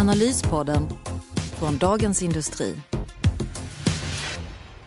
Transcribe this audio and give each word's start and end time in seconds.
Analyspodden 0.00 0.88
från 1.34 1.78
Dagens 1.78 2.22
Industri. 2.22 2.74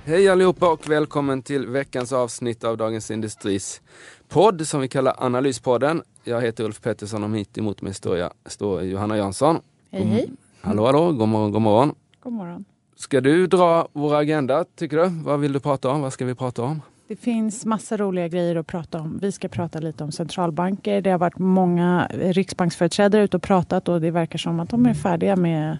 Hej 0.05 0.29
allihopa 0.29 0.71
och 0.71 0.89
välkommen 0.89 1.41
till 1.41 1.67
veckans 1.67 2.13
avsnitt 2.13 2.63
av 2.63 2.77
Dagens 2.77 3.11
Industris 3.11 3.81
podd 4.29 4.67
som 4.67 4.81
vi 4.81 4.87
kallar 4.87 5.15
Analyspodden. 5.17 6.03
Jag 6.23 6.41
heter 6.41 6.63
Ulf 6.63 6.81
Pettersson 6.81 7.23
och 7.23 7.29
mitt 7.29 7.57
emot 7.57 7.81
mig 7.81 7.93
står, 7.93 8.17
jag, 8.17 8.31
står 8.45 8.81
Johanna 8.81 9.17
Jansson. 9.17 9.59
Hej 9.91 10.03
hej. 10.03 10.29
Hallå 10.61 10.85
hallå, 10.85 11.11
god 11.11 11.27
morgon, 11.27 11.51
god 11.51 11.61
morgon. 11.61 11.95
God 12.23 12.33
morgon. 12.33 12.65
Ska 12.95 13.21
du 13.21 13.47
dra 13.47 13.87
vår 13.93 14.15
agenda 14.15 14.65
tycker 14.75 14.97
du? 14.97 15.09
Vad 15.23 15.39
vill 15.39 15.53
du 15.53 15.59
prata 15.59 15.89
om? 15.89 16.01
Vad 16.01 16.13
ska 16.13 16.25
vi 16.25 16.35
prata 16.35 16.61
om? 16.63 16.81
Det 17.13 17.17
finns 17.17 17.65
massa 17.65 17.97
roliga 17.97 18.27
grejer 18.27 18.55
att 18.55 18.67
prata 18.67 18.99
om. 18.99 19.19
Vi 19.21 19.31
ska 19.31 19.47
prata 19.47 19.79
lite 19.79 20.03
om 20.03 20.11
centralbanker. 20.11 21.01
Det 21.01 21.09
har 21.09 21.17
varit 21.17 21.39
många 21.39 22.07
riksbanksföreträdare 22.13 23.23
ute 23.23 23.37
och 23.37 23.43
pratat 23.43 23.89
och 23.89 24.01
det 24.01 24.11
verkar 24.11 24.37
som 24.37 24.59
att 24.59 24.69
de 24.69 24.85
är 24.85 24.93
färdiga 24.93 25.35
med, 25.35 25.77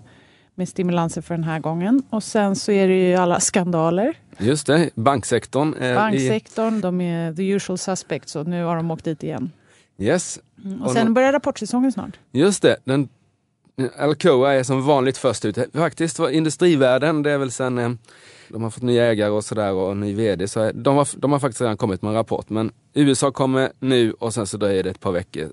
med 0.56 0.70
stimulanser 0.70 1.22
för 1.22 1.34
den 1.34 1.44
här 1.44 1.60
gången. 1.60 2.04
Och 2.10 2.24
sen 2.24 2.56
så 2.56 2.72
är 2.72 2.88
det 2.88 3.10
ju 3.10 3.16
alla 3.16 3.40
skandaler. 3.40 4.18
Just 4.38 4.68
det, 4.68 4.90
banksektorn. 4.96 5.74
är 5.80 5.96
Banksektorn, 5.96 6.82
de 6.82 7.02
är 7.02 7.34
the 7.34 7.50
usual 7.50 7.78
suspects 7.78 8.36
och 8.36 8.48
nu 8.48 8.64
har 8.64 8.76
de 8.76 8.92
åkt 8.92 9.06
dit 9.06 9.24
igen. 9.24 9.52
I, 9.98 10.06
yes, 10.06 10.40
Och 10.84 10.92
sen 10.92 11.14
börjar 11.14 11.32
rapportsäsongen 11.34 11.92
snart. 11.92 12.20
just 12.32 12.62
det. 12.62 12.78
Den, 12.84 13.10
Alcoa 13.98 14.54
är 14.54 14.64
som 14.64 14.86
vanligt 14.86 15.18
först 15.18 15.46
ut. 15.46 15.58
Faktiskt 15.74 16.20
var 16.20 16.30
industrivärden, 16.30 17.24
det 17.24 17.32
är 17.32 17.38
väl 17.38 17.52
sen 17.52 17.78
eh, 17.78 17.92
de 18.50 18.64
har 18.64 18.70
fått 18.70 18.84
nya 18.84 19.06
ägare 19.06 19.30
och 19.30 19.46
sådär 19.46 19.72
och 19.74 19.98
ny 19.98 20.14
vd. 20.14 20.48
Så 20.48 20.60
är- 20.60 20.74
de, 20.74 20.96
har, 20.96 21.08
de 21.18 21.32
har 21.32 21.40
faktiskt 21.40 21.62
redan 21.62 21.78
kommit 21.78 22.02
med 22.02 22.10
en 22.10 22.16
rapport. 22.16 22.50
Men 22.50 22.72
USA 22.94 23.32
kommer 23.32 23.72
nu 23.80 24.14
och 24.14 24.34
sen 24.34 24.48
så 24.48 24.58
dröjer 24.58 24.84
det 24.84 24.90
ett 24.90 25.00
par 25.00 25.12
veckor. 25.12 25.50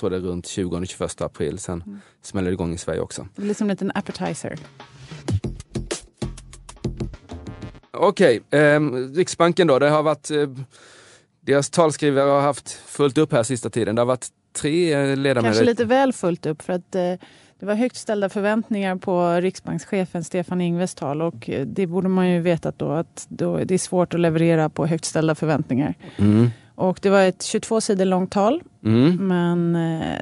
Tror 0.00 0.10
det 0.10 0.16
är 0.16 0.20
runt 0.20 0.46
20-21 0.46 1.24
april. 1.24 1.58
Sen 1.58 2.00
smäller 2.22 2.50
det 2.50 2.54
igång 2.54 2.74
i 2.74 2.78
Sverige 2.78 3.00
också. 3.00 3.26
Det 3.36 3.42
blir 3.42 3.54
som 3.54 3.66
en 3.66 3.74
liten 3.74 3.92
appetizer. 3.94 4.58
Okej, 7.92 8.40
ehm, 8.50 9.14
Riksbanken 9.14 9.66
då. 9.66 9.78
Det 9.78 9.88
har 9.88 10.02
varit, 10.02 10.30
eh, 10.30 10.48
deras 11.40 11.70
talskrivare 11.70 12.30
har 12.30 12.40
haft 12.40 12.70
fullt 12.70 13.18
upp 13.18 13.32
här 13.32 13.42
sista 13.42 13.70
tiden. 13.70 13.94
Det 13.94 14.00
har 14.00 14.06
varit 14.06 14.28
tre 14.52 14.92
eh, 14.94 15.16
ledamöter. 15.16 15.42
Kanske 15.42 15.64
lite 15.64 15.84
väl 15.84 16.12
fullt 16.12 16.46
upp 16.46 16.62
för 16.62 16.72
att 16.72 16.94
eh, 16.94 17.12
det 17.60 17.66
var 17.66 17.74
högt 17.74 17.96
ställda 17.96 18.28
förväntningar 18.28 18.96
på 18.96 19.32
riksbankschefen 19.32 20.24
Stefan 20.24 20.60
Ingves 20.60 20.94
tal 20.94 21.22
och 21.22 21.50
eh, 21.50 21.66
det 21.66 21.86
borde 21.86 22.08
man 22.08 22.30
ju 22.30 22.40
vetat 22.40 22.78
då 22.78 22.90
att 22.90 23.26
då, 23.28 23.64
det 23.64 23.74
är 23.74 23.78
svårt 23.78 24.14
att 24.14 24.20
leverera 24.20 24.68
på 24.68 24.86
högt 24.86 25.04
ställda 25.04 25.34
förväntningar. 25.34 25.94
Mm. 26.16 26.50
Och 26.74 26.98
det 27.02 27.10
var 27.10 27.20
ett 27.20 27.42
22 27.42 27.80
sidor 27.80 28.04
långt 28.04 28.30
tal 28.30 28.62
Mm. 28.84 29.28
men 29.28 29.76
eh, 29.76 30.18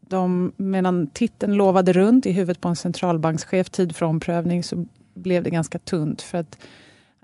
de, 0.00 0.52
medan 0.56 1.06
titeln 1.06 1.54
lovade 1.54 1.92
runt 1.92 2.26
i 2.26 2.32
huvudet 2.32 2.60
på 2.60 2.68
en 2.68 2.76
centralbankschef 2.76 3.70
tid 3.70 3.96
för 3.96 4.06
omprövning 4.06 4.62
så 4.62 4.86
blev 5.14 5.42
det 5.42 5.50
ganska 5.50 5.78
tunt 5.78 6.22
för 6.22 6.38
att 6.38 6.58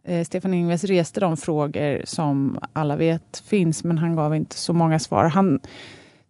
eh, 0.05 0.25
Stefan 0.25 0.55
Ingves 0.55 0.85
reste 0.85 1.21
de 1.21 1.37
frågor 1.37 2.03
som 2.05 2.59
alla 2.73 2.97
vet 2.97 3.43
finns 3.47 3.85
men 3.85 3.99
han 3.99 4.17
gav 4.17 4.37
inte 4.37 4.57
så 4.57 4.73
många 4.73 4.99
svar. 4.99 5.25
Han 5.25 5.61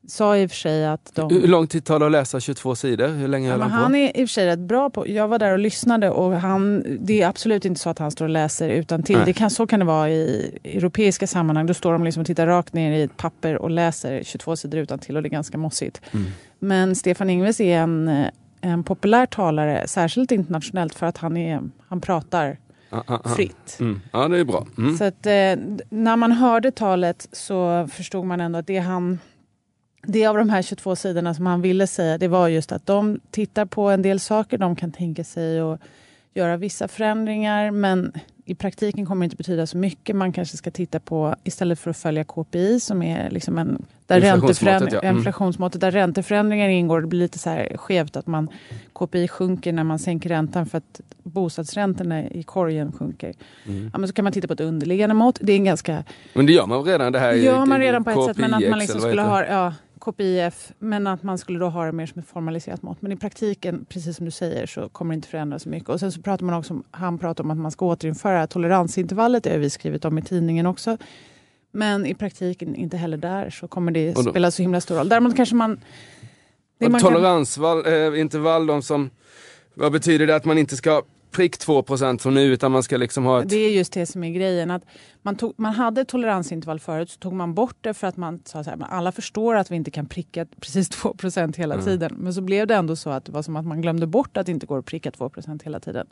sa 0.08 0.36
i 0.36 0.46
och 0.46 0.50
för 0.50 0.56
sig 0.56 0.86
att 0.86 1.10
de... 1.14 1.30
Hur 1.30 1.48
lång 1.48 1.66
tid 1.66 1.84
tar 1.84 1.98
det 1.98 2.06
att 2.06 2.12
läsa 2.12 2.40
22 2.40 2.74
sidor? 2.74 3.08
Hur 3.08 3.28
länge 3.28 3.46
Ja, 3.46 3.52
höll 3.52 3.60
men 3.60 3.70
han 3.70 3.78
på? 3.80 3.82
han 3.82 3.94
är 3.94 4.20
i 4.20 4.24
och 4.24 4.28
för 4.28 4.32
sig 4.32 4.46
rätt 4.46 4.58
bra 4.58 4.90
på... 4.90 5.08
Jag 5.08 5.28
var 5.28 5.38
där 5.38 5.52
och 5.52 5.58
lyssnade 5.58 6.10
och 6.10 6.32
han, 6.32 6.84
det 7.00 7.22
är 7.22 7.28
absolut 7.28 7.64
inte 7.64 7.80
så 7.80 7.90
att 7.90 7.98
han 7.98 8.10
står 8.10 8.24
och 8.24 8.30
läser 8.30 8.68
utan 8.68 9.02
till. 9.02 9.16
Nej. 9.16 9.26
Det 9.26 9.32
kan, 9.32 9.50
så 9.50 9.66
kan 9.66 9.80
det 9.80 9.86
vara 9.86 10.10
i 10.10 10.58
europeiska 10.64 11.26
sammanhang. 11.26 11.66
Då 11.66 11.74
står 11.74 11.92
de 11.92 12.04
liksom 12.04 12.20
och 12.20 12.26
tittar 12.26 12.46
rakt 12.46 12.72
ner 12.72 12.92
i 12.92 13.02
ett 13.02 13.16
papper 13.16 13.56
och 13.58 13.70
läser 13.70 14.22
22 14.22 14.56
sidor 14.56 14.80
utan 14.80 14.98
till 14.98 15.16
och 15.16 15.22
det 15.22 15.28
är 15.28 15.30
ganska 15.30 15.58
mossigt. 15.58 16.00
Mm. 16.12 16.26
Men 16.58 16.94
Stefan 16.94 17.30
Ingves 17.30 17.60
är 17.60 17.78
en, 17.78 18.08
eh, 18.08 18.26
en 18.60 18.84
populär 18.84 19.26
talare, 19.26 19.88
särskilt 19.88 20.32
internationellt 20.32 20.94
för 20.94 21.06
att 21.06 21.18
han, 21.18 21.36
är, 21.36 21.60
han 21.88 22.00
pratar 22.00 22.58
Ah, 22.90 23.02
ah, 23.06 23.20
ah. 23.24 23.28
fritt. 23.28 23.76
Mm. 23.80 24.00
Ja, 24.12 24.28
det 24.28 24.38
är 24.38 24.44
bra. 24.44 24.66
Mm. 24.78 24.96
Så 24.96 25.04
att, 25.04 25.26
eh, 25.26 25.32
när 25.90 26.16
man 26.16 26.32
hörde 26.32 26.70
talet 26.70 27.28
så 27.32 27.88
förstod 27.92 28.24
man 28.26 28.40
ändå 28.40 28.58
att 28.58 28.66
det 28.66 28.78
han 28.78 29.18
det 30.10 30.26
av 30.26 30.36
de 30.36 30.50
här 30.50 30.62
22 30.62 30.96
sidorna 30.96 31.34
som 31.34 31.46
han 31.46 31.62
ville 31.62 31.86
säga 31.86 32.18
det 32.18 32.28
var 32.28 32.48
just 32.48 32.72
att 32.72 32.86
de 32.86 33.20
tittar 33.30 33.64
på 33.64 33.88
en 33.90 34.02
del 34.02 34.20
saker. 34.20 34.58
De 34.58 34.76
kan 34.76 34.92
tänka 34.92 35.24
sig 35.24 35.60
att 35.60 35.80
göra 36.34 36.56
vissa 36.56 36.88
förändringar 36.88 37.70
men 37.70 38.12
i 38.44 38.54
praktiken 38.54 39.06
kommer 39.06 39.20
det 39.20 39.24
inte 39.24 39.36
betyda 39.36 39.66
så 39.66 39.76
mycket. 39.76 40.16
Man 40.16 40.32
kanske 40.32 40.56
ska 40.56 40.70
titta 40.70 41.00
på, 41.00 41.34
istället 41.44 41.78
för 41.78 41.90
att 41.90 41.96
följa 41.96 42.24
KPI 42.24 42.80
som 42.80 43.02
är 43.02 43.30
liksom 43.30 43.58
en, 43.58 43.86
där 44.06 44.16
Inflationsmåttet, 44.16 44.92
ja. 44.92 45.00
Mm. 45.00 45.16
inflationsmåttet, 45.16 45.80
där 45.80 45.90
ränteförändringar 45.90 46.68
ingår. 46.68 47.00
Det 47.00 47.06
blir 47.06 47.20
lite 47.20 47.38
så 47.38 47.50
här 47.50 47.76
skevt 47.76 48.16
att 48.16 48.26
man 48.26 48.48
KPI 48.92 49.28
sjunker 49.28 49.72
när 49.72 49.84
man 49.84 49.98
sänker 49.98 50.28
räntan 50.28 50.66
för 50.66 50.78
att 50.78 51.00
bostadsräntorna 51.22 52.24
i 52.24 52.42
korgen 52.42 52.92
sjunker. 52.92 53.34
Mm. 53.66 53.90
Ja, 53.92 53.98
men 53.98 54.08
så 54.08 54.14
kan 54.14 54.24
man 54.24 54.32
titta 54.32 54.46
på 54.46 54.52
ett 54.52 54.60
underliggande 54.60 55.14
mått. 55.14 55.38
Det 55.42 55.52
är 55.52 55.56
en 55.56 55.64
ganska 55.64 56.04
Men 56.32 56.46
det 56.46 56.52
gör 56.52 56.66
man 56.66 56.84
redan 56.84 57.12
det 57.12 57.18
här 57.18 57.32
gör 57.32 57.66
man 57.66 57.80
redan 57.80 58.04
på 58.04 58.10
ett 58.10 58.24
sätt, 58.24 58.36
men 58.36 58.54
att 58.54 58.70
man 58.70 58.78
liksom 58.78 59.00
skulle 59.00 59.22
ha 59.22 59.46
ja, 59.46 59.74
KPIF, 60.12 60.72
men 60.78 61.06
att 61.06 61.22
man 61.22 61.38
skulle 61.38 61.58
då 61.58 61.68
ha 61.68 61.84
det 61.86 61.92
mer 61.92 62.06
som 62.06 62.18
ett 62.22 62.28
formaliserat 62.28 62.82
mått. 62.82 63.02
Men 63.02 63.12
i 63.12 63.16
praktiken, 63.16 63.86
precis 63.88 64.16
som 64.16 64.24
du 64.24 64.30
säger, 64.30 64.66
så 64.66 64.88
kommer 64.88 65.14
det 65.14 65.14
inte 65.14 65.28
förändras 65.28 65.62
så 65.62 65.68
mycket. 65.68 65.88
Och 65.88 66.00
sen 66.00 66.12
så 66.12 66.22
pratar 66.22 66.44
man 66.46 66.54
också 66.54 66.74
om, 66.74 66.84
han 66.90 67.18
pratar 67.18 67.44
om 67.44 67.50
att 67.50 67.58
man 67.58 67.70
ska 67.70 67.86
återinföra 67.86 68.46
toleransintervallet, 68.46 69.44
det 69.44 69.50
har 69.50 69.58
vi 69.58 69.70
skrivit 69.70 70.04
om 70.04 70.18
i 70.18 70.22
tidningen 70.22 70.66
också. 70.66 70.96
Men 71.72 72.06
i 72.06 72.14
praktiken, 72.14 72.74
inte 72.74 72.96
heller 72.96 73.16
där, 73.16 73.50
så 73.50 73.68
kommer 73.68 73.92
det 73.92 74.12
då- 74.12 74.22
spela 74.22 74.50
så 74.50 74.62
himla 74.62 74.80
stor 74.80 74.96
roll. 74.96 75.08
Däremot 75.08 75.36
kanske 75.36 75.54
man... 75.54 75.80
det 76.78 76.88
man 76.88 77.00
kan- 77.00 77.12
Toleransintervall, 77.12 78.66
de 78.66 78.82
som, 78.82 79.10
vad 79.74 79.92
betyder 79.92 80.26
det 80.26 80.36
att 80.36 80.44
man 80.44 80.58
inte 80.58 80.76
ska 80.76 81.02
prick 81.30 81.56
2% 81.58 82.18
som 82.18 82.34
nu 82.34 82.42
utan 82.42 82.72
man 82.72 82.82
ska 82.82 82.96
liksom 82.96 83.24
ha 83.24 83.42
ett... 83.42 83.48
Det 83.48 83.56
är 83.56 83.70
just 83.70 83.92
det 83.92 84.06
som 84.06 84.24
är 84.24 84.30
grejen. 84.30 84.70
Att 84.70 84.82
man, 85.22 85.36
tog, 85.36 85.54
man 85.56 85.72
hade 85.74 86.00
ett 86.00 86.08
toleransintervall 86.08 86.80
förut, 86.80 87.10
så 87.10 87.18
tog 87.18 87.32
man 87.32 87.54
bort 87.54 87.76
det 87.80 87.94
för 87.94 88.06
att 88.06 88.16
man 88.16 88.42
sa 88.44 88.64
så 88.64 88.70
här, 88.70 88.76
men 88.76 88.88
alla 88.90 89.12
förstår 89.12 89.54
att 89.54 89.70
vi 89.70 89.76
inte 89.76 89.90
kan 89.90 90.06
pricka 90.06 90.46
precis 90.60 90.90
2% 91.02 91.56
hela 91.56 91.74
Mm. 91.74 91.86
tiden. 91.86 92.14
Men 92.18 92.34
så 92.34 92.40
blev 92.40 92.66
det 92.66 92.74
ändå 92.74 92.96
så 92.96 93.10
att 93.10 93.24
det 93.24 93.32
var 93.32 93.42
som 93.42 93.56
att 93.56 93.66
man 93.66 93.80
glömde 93.82 94.06
bort 94.06 94.36
att 94.36 94.46
det 94.46 94.52
inte 94.52 94.66
går 94.66 94.78
att 94.78 94.86
pricka 94.86 95.10
2% 95.10 95.64
hela 95.64 95.80
tiden. 95.80 96.06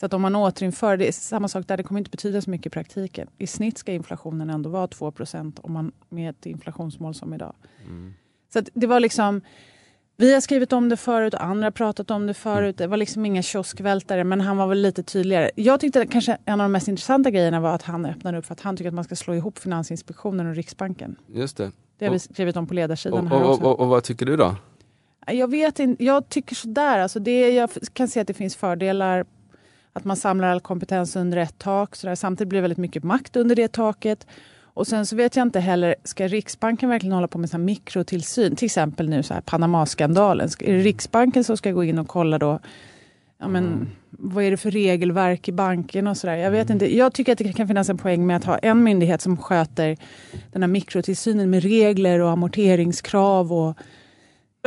Så 0.00 0.06
att 0.06 0.14
om 0.14 0.22
man 0.22 0.36
återinför, 0.36 0.96
det 0.96 1.08
är 1.08 1.12
samma 1.12 1.48
sak 1.48 1.66
där, 1.68 1.76
det 1.76 1.82
kommer 1.82 1.98
inte 2.00 2.10
betyda 2.10 2.42
så 2.42 2.50
mycket 2.50 2.66
i 2.66 2.70
praktiken. 2.70 3.28
I 3.38 3.46
snitt 3.46 3.78
ska 3.78 3.92
inflationen 3.92 4.50
ändå 4.50 4.70
vara 4.70 4.86
2% 4.86 5.60
om 5.62 5.72
man 5.72 5.92
med 6.08 6.30
ett 6.30 6.46
inflationsmål 6.46 7.14
som 7.14 7.34
idag. 7.34 7.54
Mm. 7.86 8.14
Så 8.52 8.62
det 8.74 8.86
var 8.86 9.00
liksom, 9.00 9.40
vi 10.16 10.34
har 10.34 10.40
skrivit 10.40 10.72
om 10.72 10.88
det 10.88 10.96
förut 10.96 11.34
och 11.34 11.44
andra 11.44 11.66
har 11.66 11.70
pratat 11.70 12.10
om 12.10 12.26
det 12.26 12.34
förut. 12.34 12.78
Det 12.78 12.86
var 12.86 12.96
liksom 12.96 13.26
inga 13.26 13.42
kioskvältare 13.42 14.24
men 14.24 14.40
han 14.40 14.56
var 14.56 14.66
väl 14.66 14.82
lite 14.82 15.02
tydligare. 15.02 15.50
Jag 15.54 15.80
tyckte 15.80 16.00
att 16.00 16.10
kanske 16.10 16.38
en 16.44 16.60
av 16.60 16.64
de 16.64 16.72
mest 16.72 16.88
intressanta 16.88 17.30
grejerna 17.30 17.60
var 17.60 17.74
att 17.74 17.82
han 17.82 18.06
öppnade 18.06 18.38
upp 18.38 18.46
för 18.46 18.52
att 18.52 18.60
han 18.60 18.76
tycker 18.76 18.88
att 18.88 18.94
man 18.94 19.04
ska 19.04 19.16
slå 19.16 19.34
ihop 19.34 19.58
Finansinspektionen 19.58 20.46
och 20.46 20.54
Riksbanken. 20.54 21.16
Just 21.28 21.56
det. 21.56 21.72
Det 21.98 22.04
har 22.04 22.12
vi 22.12 22.18
skrivit 22.18 22.56
om 22.56 22.66
på 22.66 22.74
ledarsidan 22.74 23.18
Och, 23.18 23.30
här 23.30 23.42
och, 23.42 23.50
också. 23.50 23.64
och, 23.64 23.80
och 23.80 23.88
vad 23.88 24.04
tycker 24.04 24.26
du 24.26 24.36
då? 24.36 24.56
Jag 25.26 25.50
vet 25.50 25.78
inte, 25.78 26.04
jag 26.04 26.28
tycker 26.28 26.54
sådär. 26.54 26.98
Alltså 26.98 27.20
det, 27.20 27.50
jag 27.50 27.70
kan 27.92 28.08
se 28.08 28.20
att 28.20 28.26
det 28.26 28.34
finns 28.34 28.56
fördelar 28.56 29.24
att 29.92 30.04
man 30.04 30.16
samlar 30.16 30.48
all 30.48 30.60
kompetens 30.60 31.16
under 31.16 31.38
ett 31.38 31.58
tak. 31.58 31.96
Så 31.96 32.06
där. 32.06 32.14
Samtidigt 32.14 32.48
blir 32.48 32.58
det 32.58 32.62
väldigt 32.62 32.78
mycket 32.78 33.04
makt 33.04 33.36
under 33.36 33.56
det 33.56 33.72
taket. 33.72 34.26
Och 34.74 34.86
sen 34.86 35.06
så 35.06 35.16
vet 35.16 35.36
jag 35.36 35.42
inte 35.46 35.60
heller, 35.60 35.94
ska 36.04 36.28
Riksbanken 36.28 36.88
verkligen 36.88 37.12
hålla 37.12 37.28
på 37.28 37.38
med 37.38 37.50
sån 37.50 37.60
här 37.60 37.64
mikrotillsyn? 37.66 38.56
Till 38.56 38.66
exempel 38.66 39.08
nu 39.08 39.22
så 39.22 39.34
här 39.34 39.40
Panama-skandalen. 39.40 40.50
Ska- 40.50 40.64
Är 40.66 40.72
det 40.72 40.78
Riksbanken 40.82 41.44
som 41.44 41.56
ska 41.56 41.70
gå 41.70 41.84
in 41.84 41.98
och 41.98 42.08
kolla 42.08 42.38
då? 42.38 42.58
Ja, 43.40 43.48
men, 43.48 43.88
Vad 44.10 44.44
är 44.44 44.50
det 44.50 44.56
för 44.56 44.70
regelverk 44.70 45.48
i 45.48 45.52
banken 45.52 46.06
och 46.06 46.16
sådär? 46.16 46.36
Jag 46.36 46.50
vet 46.50 46.70
inte. 46.70 46.96
Jag 46.96 47.12
tycker 47.14 47.32
att 47.32 47.38
det 47.38 47.52
kan 47.52 47.68
finnas 47.68 47.88
en 47.88 47.98
poäng 47.98 48.26
med 48.26 48.36
att 48.36 48.44
ha 48.44 48.58
en 48.58 48.82
myndighet 48.82 49.20
som 49.20 49.36
sköter 49.36 49.96
den 50.52 50.62
här 50.62 50.68
mikrotillsynen 50.68 51.50
med 51.50 51.62
regler 51.62 52.20
och 52.20 52.30
amorteringskrav 52.30 53.52
och 53.52 53.76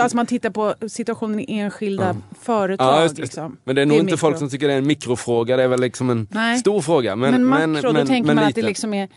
Alltså 0.02 0.16
man 0.18 0.26
tittar 0.26 0.50
på 0.50 0.76
situationen 0.88 1.40
i 1.40 1.46
enskilda 1.60 2.16
företag. 2.42 2.88
Ja, 2.88 3.04
just 3.04 3.16
det. 3.16 3.22
liksom. 3.22 3.58
Men 3.64 3.76
det 3.76 3.82
är 3.82 3.86
nog 3.86 3.96
inte 3.98 4.06
mikro. 4.06 4.18
folk 4.18 4.38
som 4.38 4.50
tycker 4.50 4.68
det 4.68 4.74
är 4.74 4.78
en 4.78 4.88
mikrofråga, 4.88 5.58
det 5.58 5.64
är 5.64 5.68
väl 5.68 5.80
liksom 5.82 6.10
en 6.10 6.28
Nej. 6.32 6.58
stor 6.58 6.82
fråga. 6.82 7.16
Men, 7.16 7.32
Men, 7.50 7.72
makro, 7.72 7.92
då 7.92 8.06
tänker 8.06 8.34
man 8.36 8.44
att 8.44 8.56
det 8.56 8.62
liksom 8.62 8.94
är 8.94 9.10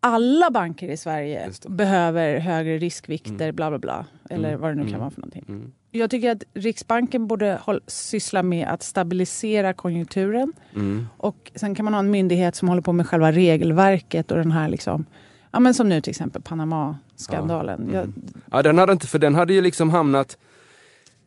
alla 0.00 0.50
banker 0.50 0.88
i 0.88 0.96
Sverige 0.96 1.50
behöver 1.68 2.38
högre 2.38 2.78
riskvikter, 2.78 3.52
bla 3.52 3.70
bla 3.70 3.78
bla. 3.78 4.06
Eller 4.30 4.48
Mm, 4.48 4.60
vad 4.60 4.70
det 4.70 4.74
nu 4.74 4.82
kan 4.82 4.88
mm, 4.88 5.00
vara 5.00 5.10
för 5.10 5.20
någonting. 5.20 5.44
Mm. 5.48 5.72
jag 5.90 6.10
tycker 6.10 6.30
att 6.30 6.42
Riksbanken 6.54 7.26
borde 7.26 7.58
håll, 7.62 7.80
syssla 7.86 8.42
med 8.42 8.68
att 8.68 8.82
stabilisera 8.82 9.72
konjunkturen. 9.72 10.52
Mm. 10.74 11.06
Och 11.16 11.52
sen 11.54 11.74
kan 11.74 11.84
man 11.84 11.94
ha 11.94 11.98
en 12.00 12.10
myndighet 12.10 12.56
som 12.56 12.68
håller 12.68 12.82
på 12.82 12.92
med 12.92 13.06
själva 13.06 13.32
regelverket 13.32 14.30
och 14.30 14.36
den 14.38 14.52
här 14.52 14.68
liksom, 14.68 15.04
ja 15.50 15.60
men 15.60 15.74
som 15.74 15.88
nu 15.88 16.00
till 16.00 16.10
exempel 16.10 16.42
Panama-skandalen. 16.42 17.88
Ja. 17.92 17.98
Jag, 17.98 18.04
Mm. 18.04 18.22
Ja, 18.50 18.62
den 18.62 18.78
hade 18.78 18.92
inte, 18.92 19.06
för 19.06 19.18
den 19.18 19.34
hade 19.34 19.52
ju 19.54 19.60
liksom 19.60 19.90
hamnat, 19.90 20.38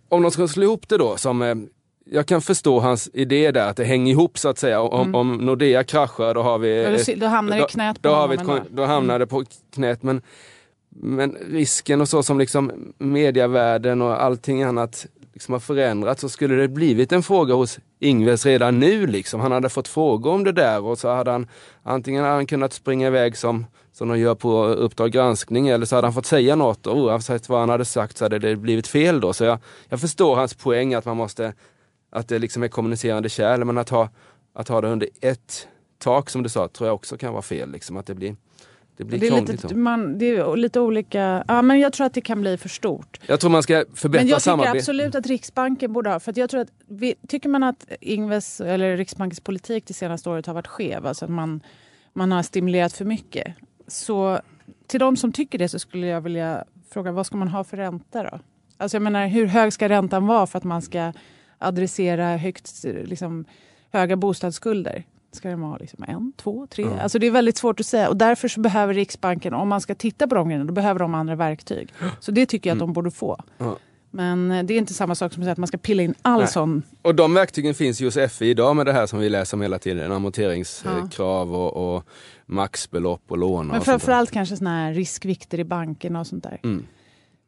om 0.09 0.21
de 0.21 0.31
skulle 0.31 0.47
slå 0.47 0.63
ihop 0.63 0.89
det 0.89 0.97
då 0.97 1.17
som 1.17 1.41
eh, 1.41 1.55
jag 2.05 2.25
kan 2.25 2.41
förstå 2.41 2.79
hans 2.79 3.09
idé 3.13 3.51
där, 3.51 3.69
att 3.69 3.77
det 3.77 3.83
hänger 3.83 4.11
ihop 4.11 4.37
så 4.37 4.49
att 4.49 4.57
säga. 4.57 4.81
Om, 4.81 5.01
Mm. 5.01 5.15
om 5.15 5.37
Nordea 5.37 5.83
kraschar 5.83 6.33
då 6.33 6.41
har 6.41 6.57
vi... 6.59 7.15
då, 7.15 7.25
hamnar 7.25 7.57
det 7.57 7.65
knät 7.69 8.01
på 8.01 8.07
då, 8.09 8.15
har 8.15 8.27
vi 8.27 8.35
ett, 8.35 8.63
då 8.69 8.85
hamnar 8.85 9.19
det 9.19 9.27
på 9.27 9.43
knät. 9.73 10.03
Men, 10.03 10.21
men 10.89 11.37
risken 11.51 12.01
och 12.01 12.09
så 12.09 12.23
som 12.23 12.39
liksom 12.39 12.71
mediavärlden 12.97 14.01
och 14.01 14.23
allting 14.23 14.63
annat 14.63 15.05
liksom 15.33 15.53
har 15.53 15.59
förändrats 15.59 16.21
så 16.21 16.29
skulle 16.29 16.55
det 16.55 16.67
blivit 16.67 17.11
en 17.11 17.23
fråga 17.23 17.53
hos 17.53 17.79
Ingves 17.99 18.45
redan 18.45 18.79
nu. 18.79 19.07
Liksom. 19.07 19.39
Han 19.39 19.51
hade 19.51 19.69
fått 19.69 19.87
frågor 19.87 20.31
om 20.33 20.43
det 20.43 20.51
där 20.51 20.83
och 20.83 20.97
så 20.97 21.09
hade 21.09 21.31
han 21.31 21.47
antingen 21.83 22.23
hade 22.23 22.35
han 22.35 22.45
kunnat 22.45 22.73
springa 22.73 23.07
iväg 23.07 23.37
som, 23.37 23.65
som 23.91 24.07
de 24.09 24.19
gör 24.19 24.35
på 24.35 24.65
Uppdrag 24.65 25.11
granskning 25.11 25.67
eller 25.67 25.85
så 25.85 25.95
hade 25.95 26.07
han 26.07 26.13
fått 26.13 26.25
säga 26.25 26.55
något 26.55 26.87
och 26.87 26.97
oavsett 26.97 27.49
vad 27.49 27.59
han 27.59 27.69
hade 27.69 27.85
sagt 27.85 28.17
så 28.17 28.25
hade 28.25 28.39
det 28.39 28.55
blivit 28.55 28.87
fel 28.87 29.19
då. 29.21 29.33
Så 29.33 29.43
jag, 29.43 29.59
jag 29.89 29.99
förstår 30.01 30.35
hans 30.35 30.53
poäng 30.53 30.93
att 30.93 31.05
man 31.05 31.17
måste, 31.17 31.53
att 32.13 32.27
det 32.27 32.39
liksom 32.39 32.63
är 32.63 32.67
kommunicerande 32.67 33.29
kärl 33.29 33.63
men 33.63 33.77
att 33.77 33.89
ha, 33.89 34.09
att 34.53 34.67
ha 34.67 34.81
det 34.81 34.87
under 34.87 35.09
ett 35.21 35.67
tak 35.97 36.29
som 36.29 36.43
du 36.43 36.49
sa 36.49 36.67
tror 36.67 36.87
jag 36.87 36.95
också 36.95 37.17
kan 37.17 37.31
vara 37.31 37.41
fel. 37.41 37.71
Liksom, 37.71 37.97
att 37.97 38.05
det 38.05 38.15
blir, 38.15 38.35
det 38.97 39.03
blir 39.03 39.19
Det 39.19 39.27
är, 39.27 39.41
lite, 39.41 39.75
man, 39.75 40.17
det 40.17 40.25
är 40.25 40.55
lite 40.55 40.79
olika, 40.79 41.43
ja 41.47 41.61
men 41.61 41.79
jag 41.79 41.93
tror 41.93 42.07
att 42.07 42.13
det 42.13 42.21
kan 42.21 42.41
bli 42.41 42.57
för 42.57 42.69
stort. 42.69 43.19
Jag 43.25 43.39
tror 43.39 43.51
man 43.51 43.63
ska 43.63 43.85
förbättra 43.93 44.23
Men 44.23 44.29
jag 44.29 44.39
tycker 44.39 44.51
samarbetet. 44.51 44.81
absolut 44.81 45.15
att 45.15 45.27
Riksbanken 45.27 45.93
borde 45.93 46.09
ha, 46.09 46.19
för 46.19 46.33
jag 46.35 46.49
tror 46.49 46.61
att, 46.61 46.71
vi, 46.87 47.15
tycker 47.27 47.49
man 47.49 47.63
att 47.63 47.87
Ingves, 48.01 48.61
eller 48.61 48.97
Riksbankens 48.97 49.39
politik 49.39 49.83
det 49.87 49.93
senaste 49.93 50.29
året 50.29 50.45
har 50.45 50.53
varit 50.53 50.67
skev, 50.67 51.05
alltså 51.05 51.25
att 51.25 51.31
man, 51.31 51.61
man 52.13 52.31
har 52.31 52.43
stimulerat 52.43 52.93
för 52.93 53.05
mycket. 53.05 53.55
Så 53.87 54.39
till 54.87 54.99
de 54.99 55.17
som 55.17 55.31
tycker 55.31 55.57
det 55.57 55.69
så 55.69 55.79
skulle 55.79 56.07
jag 56.07 56.21
vilja 56.21 56.63
fråga, 56.89 57.11
vad 57.11 57.25
ska 57.25 57.37
man 57.37 57.47
ha 57.47 57.63
för 57.63 57.77
ränta 57.77 58.23
då? 58.23 58.39
Alltså 58.77 58.95
jag 58.95 59.01
menar, 59.01 59.27
hur 59.27 59.45
hög 59.45 59.73
ska 59.73 59.89
räntan 59.89 60.27
vara 60.27 60.47
för 60.47 60.57
att 60.57 60.63
man 60.63 60.81
ska 60.81 61.13
adressera 61.63 62.37
högt, 62.37 62.83
liksom, 62.83 63.45
höga 63.91 64.15
bostadsskulder? 64.15 65.03
Ska 65.31 65.49
den 65.49 65.61
vara 65.61 65.77
liksom 65.77 66.03
en, 66.07 66.33
två, 66.37 66.67
tre? 66.67 66.85
Ja. 66.85 66.99
Alltså 66.99 67.19
det 67.19 67.27
är 67.27 67.31
väldigt 67.31 67.57
svårt 67.57 67.79
att 67.79 67.85
säga 67.85 68.09
och 68.09 68.17
därför 68.17 68.47
så 68.47 68.59
behöver 68.59 68.93
Riksbanken, 68.93 69.53
om 69.53 69.69
man 69.69 69.81
ska 69.81 69.95
titta 69.95 70.27
på 70.27 70.35
de 70.35 70.47
grejerna, 70.47 70.65
då 70.65 70.73
behöver 70.73 70.99
de 70.99 71.15
andra 71.15 71.35
verktyg. 71.35 71.93
Så 72.19 72.31
det 72.31 72.45
tycker 72.45 72.69
jag 72.69 72.75
att 72.75 72.79
de 72.79 72.93
borde 72.93 73.11
få. 73.11 73.43
Ja. 73.57 73.77
Men 74.15 74.51
eh, 74.51 74.63
det 74.63 74.73
är 74.73 74.77
inte 74.77 74.93
samma 74.93 75.15
sak 75.15 75.33
som 75.33 75.41
att 75.41 75.45
säga 75.45 75.51
att 75.51 75.57
man 75.57 75.67
ska 75.67 75.77
pilla 75.77 76.03
in 76.03 76.15
all 76.21 76.39
Nej. 76.39 76.47
sån... 76.47 76.83
Och 77.01 77.15
de 77.15 77.33
verktygen 77.33 77.73
finns 77.73 78.01
ju 78.01 78.05
hos 78.05 78.17
FI 78.31 78.49
idag 78.49 78.75
med 78.75 78.85
det 78.85 78.93
här 78.93 79.05
som 79.05 79.19
vi 79.19 79.29
läser 79.29 79.57
om 79.57 79.61
hela 79.61 79.79
tiden. 79.79 80.11
Amorteringskrav 80.11 81.55
och, 81.55 81.95
och 81.95 82.07
maxbelopp 82.45 83.21
och 83.27 83.37
lån. 83.37 83.67
Men 83.67 83.81
framförallt 83.81 84.31
kanske 84.31 84.57
såna 84.57 84.69
här 84.69 84.93
riskvikter 84.93 85.59
i 85.59 85.63
bankerna 85.63 86.19
och 86.19 86.27
sånt 86.27 86.43
där. 86.43 86.59
Mm. 86.63 86.85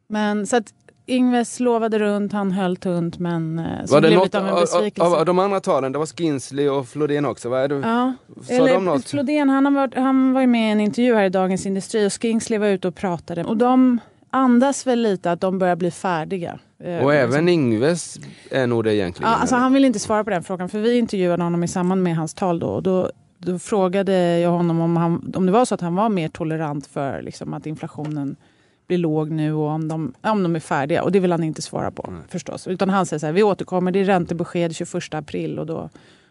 Men 0.08 0.46
så 0.46 0.56
att 0.56 0.74
Ingves 1.08 1.60
lovade 1.60 1.98
runt, 1.98 2.32
han 2.32 2.52
höll 2.52 2.76
tunt 2.76 3.18
men 3.18 3.58
eh, 3.58 3.84
så 3.84 3.94
Var 3.94 4.00
det 4.00 4.08
blev 4.08 4.18
något 4.18 4.34
av 4.34 4.42
en 4.42 4.48
av, 4.48 4.54
av, 4.54 4.60
besvikelse. 4.60 5.16
av 5.16 5.24
de 5.26 5.38
andra 5.38 5.60
talen? 5.60 5.92
Det 5.92 5.98
var 5.98 6.06
Skinsly 6.06 6.68
och 6.68 6.88
Flodin 6.88 7.24
också. 7.24 7.48
Vad 7.48 7.60
är 7.62 7.68
det? 7.68 7.74
Ja, 7.74 8.12
Sa 8.42 8.52
de 8.52 8.54
eller 8.58 8.80
något? 8.80 9.08
Flodén 9.08 9.48
han, 9.48 9.64
har 9.64 9.72
varit, 9.72 9.94
han 9.94 10.32
var 10.32 10.40
ju 10.40 10.46
med 10.46 10.68
i 10.68 10.72
en 10.72 10.80
intervju 10.80 11.14
här 11.14 11.24
i 11.24 11.28
Dagens 11.28 11.66
Industri 11.66 12.06
och 12.06 12.22
Skingsley 12.22 12.58
var 12.58 12.66
ute 12.66 12.88
och 12.88 12.94
pratade. 12.94 13.44
Och 13.44 13.56
de 13.56 13.98
andas 14.30 14.86
väl 14.86 15.02
lite 15.02 15.32
att 15.32 15.40
de 15.40 15.58
börjar 15.58 15.76
bli 15.76 15.90
färdiga. 15.90 16.58
Eh, 16.78 16.86
Och 16.86 16.92
liksom. 16.94 17.10
även 17.10 17.48
Ingves 17.48 18.18
är 18.50 18.66
nog 18.66 18.84
det 18.84 18.94
egentligen. 18.94 19.30
Ja, 19.32 19.36
alltså 19.36 19.56
han 19.56 19.72
vill 19.72 19.84
inte 19.84 19.98
svara 19.98 20.24
på 20.24 20.30
den 20.30 20.42
frågan 20.44 20.68
för 20.68 20.78
vi 20.78 20.98
intervjuade 20.98 21.42
honom 21.42 21.64
i 21.64 21.68
samband 21.68 22.02
med 22.02 22.16
hans 22.16 22.34
tal 22.34 22.58
då. 22.58 22.66
Och 22.66 22.82
då, 22.82 23.10
då 23.38 23.58
frågade 23.58 24.38
jag 24.38 24.50
honom 24.50 24.80
om, 24.80 24.96
han, 24.96 25.32
om 25.36 25.46
det 25.46 25.52
var 25.52 25.64
så 25.64 25.74
att 25.74 25.80
han 25.80 25.94
var 25.94 26.08
mer 26.08 26.28
tolerant 26.28 26.86
för 26.86 27.22
liksom, 27.22 27.54
att 27.54 27.66
inflationen 27.66 28.36
blir 28.86 28.98
låg 28.98 29.30
nu 29.30 29.52
och 29.52 29.68
om 29.68 29.88
de, 29.88 30.14
om 30.22 30.42
de 30.42 30.56
är 30.56 30.60
färdiga. 30.60 31.02
Och 31.02 31.12
det 31.12 31.20
vill 31.20 31.32
han 31.32 31.44
inte 31.44 31.62
svara 31.62 31.90
på 31.90 32.10
Nej. 32.10 32.20
förstås. 32.28 32.66
Utan 32.66 32.90
han 32.90 33.06
säger 33.06 33.18
så 33.18 33.26
här, 33.26 33.32
vi 33.32 33.42
återkommer, 33.42 33.90
det 33.92 33.98
är 34.00 34.04
räntebesked 34.04 34.76
21 34.76 35.14
april 35.14 35.58
och 35.58 35.66
då 35.66 35.90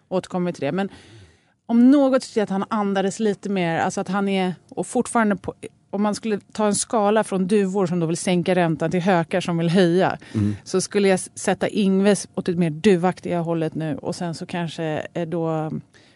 återkommer 0.10 0.52
vi 0.52 0.54
till 0.54 0.62
det. 0.66 0.72
Men 0.72 0.90
om 1.66 1.92
något 1.92 2.22
tycker 2.22 2.40
jag 2.40 2.44
att 2.44 2.50
han 2.50 2.66
andades 2.70 3.20
lite 3.20 3.50
mer, 3.50 3.80
alltså 3.80 4.02
att 4.02 4.08
han 4.08 4.28
är, 4.30 4.54
och 4.70 4.88
fortfarande 4.88 5.36
på, 5.36 5.54
om 5.90 6.02
man 6.02 6.16
skulle 6.16 6.40
ta 6.54 6.66
en 6.66 6.76
skala 6.76 7.24
från 7.24 7.48
duvor 7.48 7.86
som 7.88 8.00
då 8.00 8.06
vill 8.06 8.18
sänka 8.18 8.56
räntan 8.56 8.92
till 8.92 9.02
hökar 9.02 9.42
som 9.42 9.58
vill 9.58 9.70
höja. 9.70 10.18
Mm. 10.34 10.56
Så 10.64 10.82
skulle 10.82 11.08
jag 11.08 11.20
sätta 11.20 11.68
Ingves 11.68 12.28
åt 12.36 12.46
det 12.46 12.56
mer 12.56 12.70
duvaktiga 12.70 13.40
hållet 13.40 13.76
nu 13.76 13.98
och 13.98 14.16
sen 14.16 14.36
så 14.36 14.46
kanske 14.46 15.08
eh, 15.14 15.28
då 15.28 15.72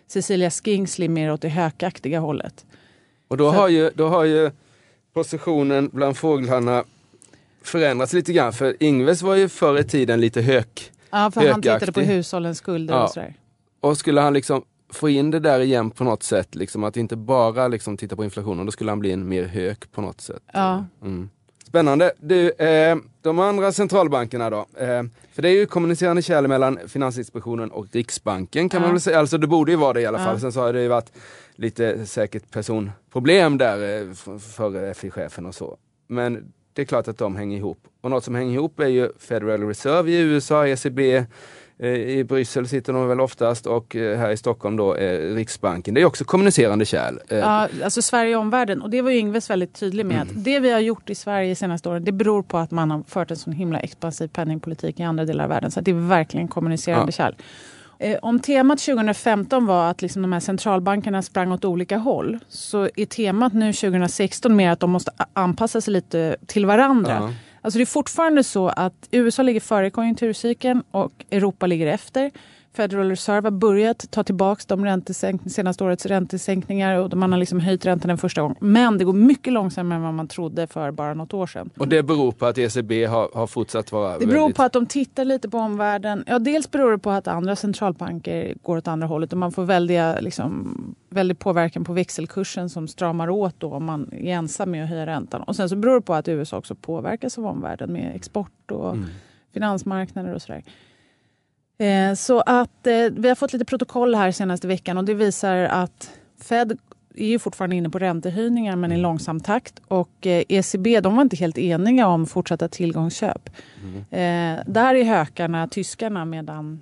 Cecilia 0.07 0.49
Skingsley 0.49 1.09
mer 1.09 1.31
åt 1.31 1.41
det 1.41 1.49
hökaktiga 1.49 2.19
hållet. 2.19 2.65
Och 3.27 3.37
då 3.37 3.51
Så- 3.51 3.57
har, 3.57 3.67
ju, 3.67 3.89
då 3.95 4.07
har 4.07 4.23
ju 4.23 4.51
positionen 5.13 5.89
bland 5.93 6.17
fåglarna 6.17 6.83
förändrats 7.61 8.13
lite 8.13 8.33
grann. 8.33 8.53
För 8.53 8.75
Ingves 8.79 9.21
var 9.21 9.35
ju 9.35 9.49
förr 9.49 9.79
i 9.79 9.83
tiden 9.83 10.21
lite 10.21 10.41
hök. 10.41 10.91
Ja, 11.09 11.31
för 11.31 11.49
han 11.51 11.61
tittade 11.61 11.91
på 11.91 11.99
hushållens 12.01 12.57
skulder 12.57 12.93
Ja. 12.93 13.03
och 13.03 13.09
sådär. 13.09 13.33
Och 13.79 13.97
skulle 13.97 14.21
han 14.21 14.33
liksom 14.33 14.63
få 14.93 15.09
in 15.09 15.31
det 15.31 15.39
där 15.39 15.59
igen 15.59 15.91
på 15.91 16.03
något 16.03 16.23
sätt, 16.23 16.55
liksom, 16.55 16.83
att 16.83 16.97
inte 16.97 17.15
bara 17.15 17.67
liksom 17.67 17.97
titta 17.97 18.15
på 18.15 18.23
inflationen, 18.23 18.65
då 18.65 18.71
skulle 18.71 18.91
han 18.91 18.99
bli 18.99 19.11
en 19.11 19.27
mer 19.29 19.43
hök 19.43 19.91
på 19.91 20.01
något 20.01 20.21
sätt. 20.21 20.43
Ja. 20.53 20.85
Mm. 21.01 21.29
Spännande. 21.69 22.11
Du, 22.19 22.49
eh, 22.51 22.97
de 23.21 23.39
andra 23.39 23.71
centralbankerna 23.71 24.49
då? 24.49 24.57
Eh, 24.79 25.03
för 25.33 25.41
det 25.41 25.49
är 25.49 25.53
ju 25.53 25.65
kommunicerande 25.65 26.21
kärl 26.21 26.47
mellan 26.47 26.79
Finansinspektionen 26.87 27.71
och 27.71 27.85
Riksbanken 27.91 28.69
kan 28.69 28.81
Ja. 28.81 28.87
man 28.87 28.93
väl 28.93 29.01
säga. 29.01 29.19
Alltså 29.19 29.37
det 29.37 29.47
borde 29.47 29.71
ju 29.71 29.77
vara 29.77 29.93
det 29.93 30.01
i 30.01 30.05
alla 30.05 30.19
Ja. 30.19 30.25
fall. 30.25 30.39
Sen 30.39 30.51
så 30.51 30.59
har 30.61 30.73
det 30.73 30.81
ju 30.81 30.87
varit 30.87 31.11
lite 31.55 32.05
säkert 32.05 32.51
personproblem 32.51 33.57
där 33.57 34.01
eh, 34.07 34.13
för 34.39 34.93
FI-chefen 34.93 35.45
och 35.45 35.55
så. 35.55 35.77
Men 36.07 36.51
det 36.73 36.81
är 36.81 36.85
klart 36.85 37.07
att 37.07 37.17
de 37.17 37.35
hänger 37.35 37.57
ihop. 37.57 37.79
Och 38.01 38.09
något 38.09 38.23
som 38.23 38.35
hänger 38.35 38.53
ihop 38.53 38.79
är 38.79 38.87
ju 38.87 39.09
Federal 39.19 39.63
Reserve 39.67 40.11
i 40.11 40.19
USA, 40.21 40.67
ECB, 40.67 41.25
i 41.87 42.23
Bryssel 42.23 42.67
sitter 42.67 42.93
de 42.93 43.07
väl 43.07 43.19
oftast 43.21 43.65
och 43.65 43.95
eh, 43.95 44.17
här 44.17 44.31
i 44.31 44.37
Stockholm 44.37 44.77
då 44.77 44.95
eh, 44.95 45.35
Riksbanken. 45.35 45.93
Det 45.93 46.01
är 46.01 46.05
också 46.05 46.23
kommunicerande 46.23 46.85
kärl. 46.85 47.15
Eh, 47.29 47.37
Ja, 47.37 47.67
alltså 47.83 48.01
Sverige 48.01 48.35
och 48.35 48.41
omvärlden. 48.41 48.81
Och 48.81 48.89
det 48.89 49.01
var 49.01 49.11
ju 49.11 49.17
Ingves 49.17 49.49
väldigt 49.49 49.73
tydlig 49.73 50.05
med. 50.05 50.15
Mm. 50.21 50.27
Att 50.27 50.43
det 50.43 50.59
vi 50.59 50.71
har 50.71 50.79
gjort 50.79 51.09
i 51.09 51.15
Sverige 51.15 51.55
senaste 51.55 51.89
åren, 51.89 52.03
det 52.05 52.11
beror 52.11 52.43
på 52.43 52.57
att 52.57 52.71
man 52.71 52.91
har 52.91 53.03
fört 53.07 53.31
en 53.31 53.37
sån 53.37 53.53
himla 53.53 53.79
expansiv 53.79 54.27
penningpolitik 54.27 54.99
i 54.99 55.03
andra 55.03 55.25
delar 55.25 55.43
av 55.43 55.49
världen. 55.49 55.71
Så 55.71 55.81
det 55.81 55.91
är 55.91 55.95
verkligen 56.07 56.47
kommunicerande 56.47 57.07
Ja. 57.07 57.11
kärl. 57.11 57.33
Eh, 58.01 58.17
om 58.21 58.39
temat 58.39 58.79
2015 58.79 59.65
var 59.65 59.89
att 59.89 60.01
liksom 60.01 60.21
de 60.21 60.33
här 60.33 60.39
centralbankerna 60.39 61.21
sprang 61.21 61.51
åt 61.51 61.65
olika 61.65 61.97
håll 61.97 62.39
så 62.49 62.89
är 62.95 63.05
temat 63.05 63.53
nu 63.53 63.73
2016 63.73 64.55
mer 64.55 64.71
att 64.71 64.79
de 64.79 64.91
måste 64.91 65.11
anpassa 65.33 65.81
sig 65.81 65.93
lite 65.93 66.35
till 66.45 66.65
varandra. 66.65 67.17
ja. 67.21 67.33
Alltså 67.61 67.77
det 67.77 67.83
är 67.83 67.85
fortfarande 67.85 68.43
så 68.43 68.67
att 68.67 69.07
USA 69.11 69.43
ligger 69.43 69.59
före 69.59 69.89
konjunkturcykeln 69.89 70.83
och 70.91 71.25
Europa 71.31 71.67
ligger 71.67 71.87
efter. 71.87 72.31
Federal 72.73 73.09
Reserve 73.09 73.45
har 73.45 73.51
börjat 73.51 74.11
ta 74.11 74.23
tillbaka 74.23 74.61
de 74.67 74.85
räntesänk- 74.85 75.49
senaste 75.49 75.83
årets 75.83 76.05
räntesänkningar 76.05 76.95
och 76.95 77.17
man 77.17 77.31
har 77.31 77.39
liksom 77.39 77.59
höjt 77.59 77.85
räntan 77.85 78.11
en 78.11 78.17
första 78.17 78.41
gång. 78.41 78.55
Men 78.59 78.97
det 78.97 79.05
går 79.05 79.13
mycket 79.13 79.53
långsammare 79.53 79.97
än 79.97 80.03
vad 80.03 80.13
man 80.13 80.27
trodde 80.27 80.67
för 80.67 80.91
bara 80.91 81.13
något 81.13 81.33
år 81.33 81.47
sedan. 81.47 81.69
Och 81.77 81.87
det 81.87 82.03
beror 82.03 82.31
på 82.31 82.45
att 82.45 82.57
ECB 82.57 83.05
har, 83.05 83.29
har 83.33 83.47
fortsatt 83.47 83.91
vara 83.91 84.17
Det 84.19 84.25
beror 84.27 84.39
väldigt... 84.39 84.57
på 84.57 84.63
att 84.63 84.73
de 84.73 84.85
tittar 84.85 85.25
lite 85.25 85.49
på 85.49 85.57
omvärlden. 85.57 86.23
Ja, 86.27 86.39
dels 86.39 86.71
beror 86.71 86.91
det 86.91 86.97
på 86.97 87.09
att 87.11 87.27
andra 87.27 87.55
centralbanker 87.55 88.53
går 88.63 88.77
åt 88.77 88.87
andra 88.87 89.07
hållet 89.07 89.31
och 89.31 89.37
man 89.39 89.51
får 89.51 89.63
väldiga, 89.63 90.19
liksom, 90.19 90.75
väldig 91.09 91.39
påverkan 91.39 91.83
på 91.83 91.93
växelkursen 91.93 92.69
som 92.69 92.87
stramar 92.87 93.29
åt 93.29 93.55
då 93.57 93.73
om 93.73 93.85
man 93.85 94.13
är 94.13 94.33
ensam 94.33 94.71
med 94.71 94.83
att 94.83 94.89
höja 94.89 95.05
räntan. 95.05 95.41
Och 95.41 95.55
sen 95.55 95.69
så 95.69 95.75
beror 95.75 95.95
det 95.95 96.01
på 96.01 96.13
att 96.13 96.27
USA 96.27 96.57
också 96.57 96.75
påverkas 96.75 97.37
av 97.37 97.45
omvärlden 97.45 97.93
med 97.93 98.15
export 98.15 98.71
och 98.71 98.91
Mm. 98.93 99.05
finansmarknader 99.53 100.33
och 100.33 100.41
sådär. 100.41 100.63
Eh, 101.79 102.13
så 102.13 102.39
att 102.39 102.87
eh, 102.87 102.93
vi 103.11 103.27
har 103.27 103.35
fått 103.35 103.53
lite 103.53 103.65
protokoll 103.65 104.15
här 104.15 104.31
senaste 104.31 104.67
veckan 104.67 104.97
och 104.97 105.05
det 105.05 105.13
visar 105.13 105.55
att 105.57 106.11
Fed 106.41 106.77
är 107.15 107.27
ju 107.27 107.39
fortfarande 107.39 107.75
inne 107.75 107.89
på 107.89 107.99
räntehöjningar 107.99 108.75
men 108.75 108.91
i 108.91 108.97
långsam 108.97 109.39
takt. 109.39 109.81
Och 109.87 110.27
eh, 110.27 110.43
ECB 110.49 110.99
de 110.99 111.15
var 111.15 111.21
inte 111.21 111.35
helt 111.35 111.57
eniga 111.57 112.07
om 112.07 112.25
fortsatta 112.25 112.67
tillgångsköp. 112.67 113.49
Eh, 114.11 114.59
där 114.65 114.95
är 114.95 115.03
hökarna 115.03 115.67
tyskarna 115.67 116.25
medan 116.25 116.81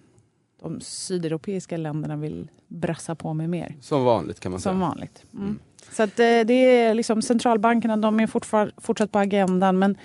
de 0.61 0.81
sydeuropeiska 0.81 1.77
länderna 1.77 2.15
vill 2.15 2.47
brassa 2.67 3.15
på 3.15 3.33
med 3.33 3.49
mer. 3.49 3.75
Som 3.81 4.03
vanligt 4.03 4.39
kan 4.39 4.51
man 4.51 4.61
Som 4.61 4.73
säga. 4.73 4.87
vanligt. 4.87 5.25
Mm. 5.33 5.59
Så 5.91 6.03
att, 6.03 6.15
det 6.15 6.53
är 6.53 6.93
liksom 6.93 7.21
centralbankerna 7.21 7.97
de 7.97 8.19
är 8.19 8.27
fortsatt 8.81 9.11
på 9.11 9.19
agendan 9.19 9.79
men, 9.79 9.97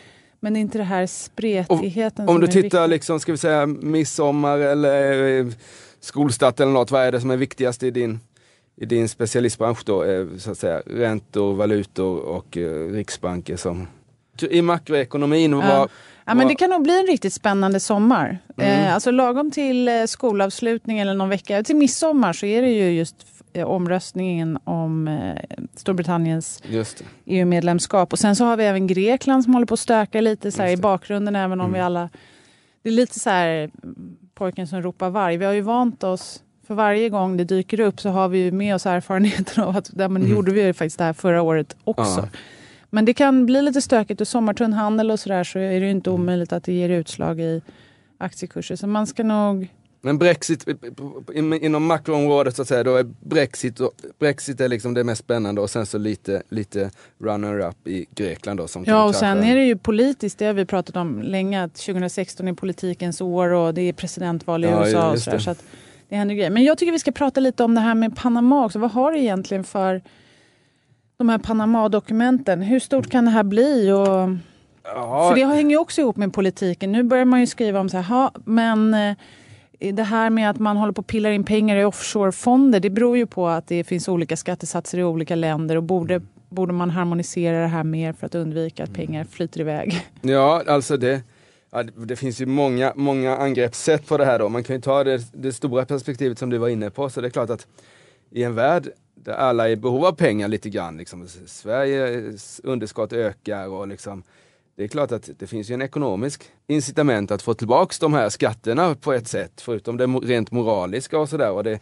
men 0.43 0.57
inte 0.57 0.79
det 0.79 0.85
här 0.85 1.07
spretigheten 1.07 2.29
Om 2.29 2.35
som 2.35 2.41
du 2.41 2.47
tittar 2.47 2.89
liksom, 2.89 3.21
ska 3.21 3.33
vi 3.33 3.39
säga 3.39 3.67
midsommar 3.67 4.59
eller 4.59 5.39
eh, 5.41 5.47
skolstart 6.01 6.61
eller 6.61 6.73
något, 6.73 6.91
vad 6.91 7.03
är 7.03 7.13
det 7.13 7.21
som 7.21 7.31
är 7.31 7.37
viktigast 7.37 7.83
i 7.83 7.91
din, 7.91 8.21
i 8.81 8.87
din 8.87 9.09
specialistbransch 9.09 9.83
då? 9.85 10.05
Eh, 10.05 10.27
Så 10.39 10.51
att 10.51 10.59
säga, 10.59 10.83
räntor, 10.87 11.55
valutor 11.55 12.19
och 12.21 12.57
eh, 12.57 12.93
riksbanker 12.93 13.57
som... 13.57 13.87
I 14.51 14.63
makroekonomin, 14.63 15.53
Ja. 15.53 15.59
vad, 15.79 15.91
Ja, 16.25 16.35
men 16.35 16.49
det 16.49 16.55
kan 16.55 16.71
nog 16.71 16.83
bli 16.83 17.01
en 17.01 17.07
riktigt 17.07 17.33
spännande 17.33 17.81
sommar. 17.81 18.39
Mm. 18.57 18.71
Eh, 18.87 18.95
alltså 18.95 19.11
lagom 19.11 19.51
till 19.51 19.91
skolavslutning 20.09 20.99
eller 20.99 21.15
någon 21.15 21.29
vecka 21.29 21.63
till 21.63 21.77
midsommar 21.77 22.33
så 22.33 22.47
är 22.47 22.63
det 22.63 22.71
ju 22.71 22.91
just 22.91 23.17
omröstningen 23.67 24.59
om 24.65 25.09
eh, 25.09 25.35
Storbritanniens. 25.77 26.63
EU-medlemskap. 27.25 28.13
Och 28.13 28.19
sen 28.19 28.37
så 28.37 28.45
har 28.45 28.57
vi 28.57 28.65
även 28.65 28.87
Grekland 28.87 29.45
som 29.45 29.53
håller 29.55 29.67
på 29.67 29.75
att 29.75 29.81
stöka 29.81 30.21
lite 30.21 30.53
så 30.53 30.67
i 30.67 30.77
bakgrunden 30.77 31.37
även 31.37 31.61
om 31.61 31.67
Mm. 31.67 31.73
vi 31.75 31.81
alla... 31.81 32.09
Det 32.83 32.89
är 32.89 32.93
lite 32.93 33.21
så 33.21 33.31
här 33.31 33.71
pojken 34.35 34.67
som 34.67 34.83
ropar 34.83 35.11
varg. 35.11 35.37
Vi 35.37 35.45
har 35.45 35.53
ju 35.53 35.61
vant 35.61 36.05
oss 36.05 36.43
för 36.67 36.75
varje 36.75 37.09
gång 37.09 37.37
det 37.37 37.45
dyker 37.45 37.81
upp 37.81 38.01
så 38.01 38.09
har 38.09 38.29
vi 38.29 38.39
ju 38.39 38.53
med 38.53 38.75
oss 38.75 38.87
erfarenheten 38.87 39.65
av 39.65 39.77
att 39.77 39.91
men 39.97 40.17
Mm. 40.17 40.31
gjorde 40.31 40.53
vi 40.53 40.63
ju 40.63 40.73
faktiskt 40.73 40.99
det 40.99 41.05
här 41.05 41.13
förra 41.13 41.43
året 41.43 41.77
också. 41.85 42.21
Ja. 42.21 42.29
Men 42.91 43.05
det 43.05 43.15
kan 43.15 43.47
bli 43.47 43.63
lite 43.63 43.81
stökigt 43.83 44.21
och 44.21 44.29
sommartunn 44.29 44.73
handel 44.73 45.11
och 45.11 45.21
sådär 45.21 45.45
så 45.45 45.59
är 45.59 45.81
det 45.81 45.87
ju 45.87 45.91
inte 45.91 46.11
omöjligt 46.11 46.53
att 46.53 46.65
det 46.65 46.73
ger 46.73 46.89
utslag 46.89 47.41
i 47.41 47.63
aktiekurser. 48.19 48.77
Så 48.77 48.87
man 48.87 49.07
ska 49.07 49.23
nog... 49.23 49.69
Men 50.05 50.19
Brexit, 50.19 50.67
in- 51.35 51.53
inom 51.53 51.87
makroområdet 51.87 52.57
så 52.57 52.63
att 52.63 52.69
säga, 52.69 52.85
då 52.85 52.97
är 52.97 53.07
Brexit, 53.21 53.81
Brexit 54.19 54.61
är 54.61 54.69
liksom 54.69 54.95
det 54.95 55.05
mest 55.05 55.23
spännande 55.25 55.61
och 55.61 55.71
sen 55.71 55.87
så 55.87 55.99
lite, 55.99 56.43
lite 56.49 56.91
runner-up 57.21 57.87
i 57.89 58.07
Grekland 58.15 58.61
då 58.61 58.69
som 58.69 58.85
Ja 58.87 59.05
och 59.05 59.15
sen 59.15 59.43
är 59.43 59.57
det 59.57 59.65
ju 59.65 59.77
politiskt, 59.77 60.39
det 60.39 60.45
har 60.47 60.53
vi 60.53 60.65
pratat 60.65 60.97
om 60.97 61.23
länge, 61.23 61.63
att 61.65 61.75
2016 61.75 62.49
är 62.49 62.53
politikens 62.53 63.21
år 63.21 63.49
och 63.49 63.75
det 63.75 63.83
är 63.83 63.93
presidentval 63.93 64.65
i 64.65 64.69
Ja, 64.69 64.87
USA 64.87 65.11
och 65.13 65.19
sådär. 65.19 65.37
det. 65.37 65.43
Så 65.43 65.51
att 65.51 65.65
det 66.09 66.17
händer 66.17 66.35
grejer. 66.35 66.51
Men 66.51 66.65
jag 66.65 66.79
tycker 66.79 66.93
vi 66.93 66.99
ska 66.99 67.13
prata 67.13 67.41
lite 67.41 67.65
om 67.65 67.75
det 67.75 67.81
här 67.81 67.95
med 67.95 68.17
Panama 68.17 68.65
också. 68.65 68.79
Vad 68.79 68.91
har 68.91 69.13
det 69.13 69.19
egentligen 69.19 69.65
för 69.65 70.03
de 71.17 71.29
här 71.29 71.39
Panama-dokumenten? 71.39 72.63
Hur 72.63 72.81
stort 72.81 73.11
kan 73.11 73.25
det 73.25 73.31
här 73.31 73.43
bli? 73.43 73.91
Och, 73.93 74.29
Ja, 74.85 75.29
För 75.29 75.37
det 75.41 75.45
hänger 75.47 75.71
ju 75.71 75.77
också 75.79 76.01
ihop 76.01 76.17
med 76.17 76.33
politiken. 76.33 76.93
Nu 76.93 77.03
börjar 77.03 77.25
man 77.25 77.41
ju 77.41 77.47
skriva 77.47 77.81
om 77.81 77.89
så 77.89 77.97
här, 77.97 78.05
"Ha, 78.05 78.33
men 78.45 78.95
eh, 78.95 79.17
det 79.91 80.03
här 80.03 80.31
med 80.31 80.51
att 80.51 80.59
man 80.59 80.77
håller 80.77 80.93
på 80.93 81.01
och 81.01 81.07
pillar 81.07 81.31
in 81.31 81.45
pengar 81.45 81.77
i 81.77 81.85
offshorefonder, 81.85 82.81
det 82.81 82.91
beror 82.91 83.17
ju 83.17 83.27
på 83.27 83.49
att 83.49 83.67
det 83.67 83.85
finns 83.85 84.09
olika 84.09 84.37
skattesatser 84.37 84.99
i 84.99 85.05
olika 85.05 85.35
länder 85.35 85.77
och 85.77 85.83
borde, 85.83 86.21
borde 86.49 86.73
man 86.73 86.91
harmonisera 86.91 87.61
det 87.61 87.67
här 87.67 87.85
mer 87.85 88.13
för 88.13 88.27
att 88.27 88.35
undvika 88.35 88.85
att 88.85 88.93
pengar 88.95 89.25
flyter 89.25 89.61
iväg. 89.61 90.07
Ja, 90.23 90.63
alltså 90.67 90.97
det, 90.97 91.23
ja, 91.71 91.83
det- 91.83 92.05
det 92.05 92.17
finns 92.17 92.41
ju 92.41 92.47
många, 92.47 92.93
många 92.97 93.37
angreppssätt 93.37 94.07
på 94.07 94.17
det 94.19 94.25
här 94.25 94.39
då. 94.39 94.49
Man 94.49 94.65
kan 94.65 94.77
ju 94.77 94.83
ta 94.83 95.05
det, 95.05 95.21
det 95.33 95.53
stora 95.53 95.85
perspektivet 95.85 96.39
som 96.39 96.51
du 96.51 96.59
var 96.59 96.69
inne 96.69 96.91
på. 96.91 97.11
Så 97.11 97.21
det 97.21 97.27
är 97.29 97.31
klart 97.31 97.51
att 97.51 97.67
i 98.31 98.43
en 98.43 98.55
värld 98.55 98.89
där 99.15 99.33
alla 99.33 99.69
är 99.69 99.73
i 99.73 99.77
behov 99.77 100.05
av 100.05 100.13
pengar 100.13 100.49
lite 100.49 100.69
grann, 100.71 100.97
liksom, 100.97 101.29
Sveriges 101.47 102.61
underskott 102.65 103.13
ökar 103.13 103.69
och 103.69 103.89
liksom, 103.89 104.23
det 104.77 104.85
är 104.85 104.89
klart 104.89 105.13
att 105.13 105.31
det 105.39 105.47
finns 105.47 105.71
ju 105.71 105.75
en 105.75 105.83
ekonomisk 105.83 106.43
incitament 106.67 107.31
att 107.31 107.43
få 107.43 107.55
tillbaks 107.55 107.99
de 107.99 108.15
här 108.15 108.29
skatterna 108.29 108.95
på 108.95 109.13
ett 109.13 109.29
sätt, 109.29 109.61
förutom 109.61 109.97
det 109.97 110.07
rent 110.07 110.51
moraliska 110.51 111.19
och 111.19 111.29
sådär. 111.29 111.51
Och 111.53 111.65
det, 111.65 111.81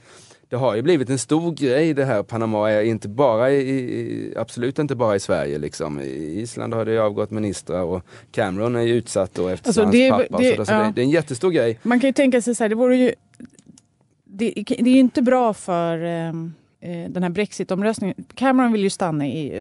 det 0.49 0.57
har 0.57 0.77
ju 0.77 0.83
blivit 0.83 1.11
en 1.11 1.19
stor 1.19 1.53
grej 1.53 1.95
det 1.95 2.05
här. 2.05 2.23
Panama 2.23 2.71
är 2.71 2.83
inte 2.83 3.09
bara 3.09 3.51
i, 3.53 4.35
absolut 4.37 4.79
inte 4.79 4.95
bara 4.95 5.17
i 5.17 5.21
Sverige 5.21 5.59
liksom. 5.59 6.01
I 6.01 6.41
Island 6.41 6.75
har 6.75 6.85
det 6.85 6.93
ju 6.93 6.99
avgått 7.01 7.31
ministrar 7.31 7.83
och 7.83 8.03
Cameron 8.33 8.77
är 8.77 8.81
ju 8.83 8.95
utsatt 8.95 9.35
då 9.35 9.49
efter 9.49 9.69
Alltså, 9.69 9.83
hans 9.83 9.93
det 9.93 10.11
pappa. 10.11 10.39
det- 10.39 10.51
sådär, 10.51 10.65
så 10.65 10.73
ja. 10.73 10.79
det, 10.79 10.93
det 10.95 11.01
är 11.01 11.05
en 11.05 11.11
jättestor 11.11 11.51
grej. 11.51 11.79
Man 11.83 12.01
kan 12.01 12.09
ju 12.09 12.13
tänka 12.13 12.43
sig 12.43 12.55
så 12.55 12.65
här, 12.65 12.69
det 12.69 12.75
vore 12.75 12.97
ju... 12.97 13.13
Det, 14.25 14.51
det 14.67 14.81
är 14.91 14.95
ju 14.95 14.99
inte 14.99 15.23
bra 15.23 15.55
för 15.55 16.05
eh, 16.05 16.29
eh, 16.29 17.11
den 17.11 17.23
här 17.23 17.31
Brexit-omröstningen. 17.31 18.15
Cameron 18.35 18.73
vill 18.73 18.83
ju 18.83 18.91
stanna 18.91 19.27
i 19.27 19.31
EU. 19.31 19.61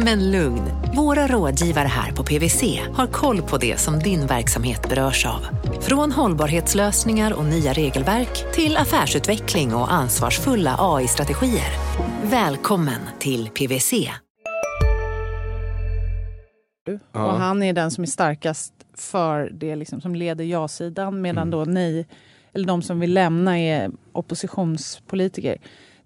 Men 0.00 0.30
lugn, 0.30 0.62
våra 0.96 1.26
rådgivare 1.26 1.88
här 1.88 2.12
på 2.12 2.24
PWC 2.24 2.80
har 2.94 3.06
koll 3.06 3.42
på 3.42 3.58
det 3.58 3.80
som 3.80 3.98
din 3.98 4.26
verksamhet 4.26 4.88
berörs 4.88 5.26
av. 5.26 5.46
Från 5.80 6.12
hållbarhetslösningar 6.12 7.32
och 7.32 7.44
nya 7.44 7.72
regelverk 7.72 8.52
till 8.54 8.76
affärsutveckling 8.76 9.74
och 9.74 9.92
ansvarsfulla 9.92 10.76
AI-strategier. 10.78 11.72
Välkommen 12.22 13.00
till 13.18 13.48
PWC. 13.48 13.92
Ja. 17.12 17.32
Och 17.32 17.38
han 17.40 17.62
är 17.62 17.72
den 17.72 17.90
som 17.90 18.02
är 18.02 18.08
starkast 18.08 18.72
för 18.94 19.50
det 19.50 19.76
liksom, 19.76 20.00
som 20.00 20.14
leder 20.14 20.44
ja-sidan 20.44 21.20
medan 21.20 21.48
Mm. 21.48 21.50
då 21.50 21.64
nej, 21.64 22.06
eller 22.54 22.66
de 22.66 22.82
som 22.82 23.00
vill 23.00 23.14
lämna 23.14 23.58
är 23.58 23.90
oppositionspolitiker. 24.12 25.58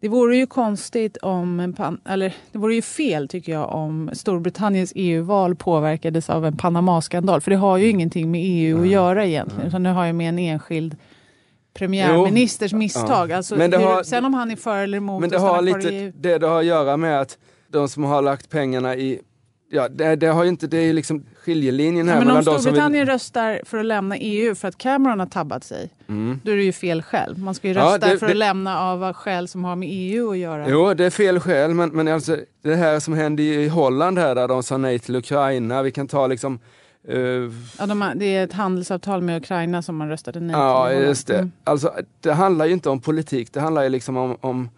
Det 0.03 0.09
vore 0.09 0.37
ju 0.37 0.47
konstigt 0.47 1.17
om, 1.17 1.61
en 1.61 1.73
pan- 1.75 2.01
eller 2.09 2.35
det 2.53 2.59
vore 2.59 2.75
ju 2.75 2.83
fel 2.83 3.29
tycker 3.29 3.53
jag 3.53 3.75
om 3.75 4.11
Storbritanniens 4.13 4.93
EU-val 4.97 5.55
påverkades 5.57 6.31
av 6.31 6.47
en 6.47 6.57
Panama-skandal. 6.57 7.41
För 7.41 7.51
det 7.51 7.57
har 7.57 7.77
ju 7.77 7.89
ingenting 7.89 8.31
med 8.31 8.41
EU 8.45 8.81
att 8.83 8.89
göra 8.89 9.27
egentligen. 9.27 9.67
Utan 9.67 9.83
det 9.83 9.91
har 9.91 10.07
ju 10.07 10.13
med 10.13 10.29
en 10.29 10.39
enskild 10.39 10.97
premiärministers 11.75 12.73
Jo, 12.73 12.79
misstag. 12.79 13.31
ja. 13.31 13.37
Alltså, 13.37 13.55
hur, 13.57 13.79
har- 13.79 14.03
sen 14.03 14.25
om 14.25 14.35
han 14.35 14.51
är 14.51 14.57
för 14.57 14.79
eller 14.79 14.99
emot 14.99 15.21
Men 15.21 15.31
det 15.31 15.39
har 15.39 15.63
lite 15.63 15.89
EU. 15.89 16.13
det, 16.17 16.39
det 16.39 16.47
har 16.47 16.59
att 16.61 16.67
göra 16.67 16.97
med 16.97 17.21
att 17.21 17.39
de 17.69 17.89
som 17.89 18.05
har 18.05 18.23
lagt 18.23 18.51
pengarna 18.51 18.97
i 18.97 19.21
Ja, 19.75 19.89
det, 19.89 20.17
det 20.17 20.27
har 20.27 20.45
inte, 20.45 20.67
det 20.67 20.77
är 20.79 20.93
liksom 20.93 21.23
skiljelinjen 21.45 22.09
här 22.09 22.15
Ja, 22.15 22.21
men 22.21 22.29
mellan 22.35 22.55
om 22.55 22.61
Storbritannien 22.61 23.07
vill... 23.07 23.13
röstar 23.15 23.61
för 23.65 23.79
att 23.79 23.85
lämna 23.87 24.17
EU 24.17 24.55
för 24.55 24.69
att 24.69 24.79
Cameron 24.79 25.21
har 25.21 25.27
tabbat 25.27 25.65
sig, 25.65 25.91
Mm. 26.09 26.41
då 26.45 26.51
är 26.53 26.57
det 26.57 26.63
ju 26.63 26.73
fel 26.73 27.03
själv. 27.03 27.39
Man 27.39 27.55
ska 27.55 27.69
ju 27.69 27.75
Ja, 27.75 27.81
rösta 27.85 27.99
det- 28.09 28.19
för 28.19 28.27
det- 28.27 28.33
att 28.33 28.39
lämna 28.39 28.81
av 28.81 29.13
skäl 29.13 29.49
som 29.49 29.65
har 29.65 29.77
med 29.77 29.89
EU 29.93 30.31
att 30.33 30.39
göra. 30.39 30.69
Jo, 30.69 30.95
det 30.95 31.05
är 31.05 31.11
fel 31.11 31.41
skäl, 31.41 31.75
men, 31.75 31.91
men 31.91 32.09
alltså 32.09 32.37
det 32.63 32.75
här 32.75 33.01
som 33.01 33.15
hände 33.15 33.43
i 33.43 33.69
Holland 33.69 34.19
här 34.19 34.35
där 34.35 34.49
de 34.49 34.63
sa 34.63 34.77
nej 34.77 34.99
till 34.99 35.17
Ukraina, 35.17 35.83
vi 35.83 35.91
kan 35.91 36.09
ta 36.09 36.27
liksom 36.27 36.59
eh, 37.09 37.17
Ja, 37.79 37.87
de 37.87 38.03
har, 38.03 38.15
det 38.15 38.37
är 38.37 38.45
ett 38.45 38.53
handelsavtal 38.53 39.23
med 39.23 39.37
Ukraina 39.37 39.83
som 39.83 39.97
man 39.97 40.09
röstade 40.09 40.41
nej 40.41 40.57
Ja, 40.57 40.87
till. 40.87 40.95
Holland. 40.95 41.09
just 41.09 41.27
det. 41.27 41.39
Mm. 41.39 41.53
Alltså, 41.65 41.93
det 42.21 42.33
handlar 42.33 42.67
ju 42.67 42.73
inte 42.73 42.91
om 42.91 43.01
politik, 43.01 43.53
det 43.53 43.61
handlar 43.61 43.83
ju 43.83 43.89
liksom 43.89 44.17
om, 44.17 44.37
om, 44.41 44.69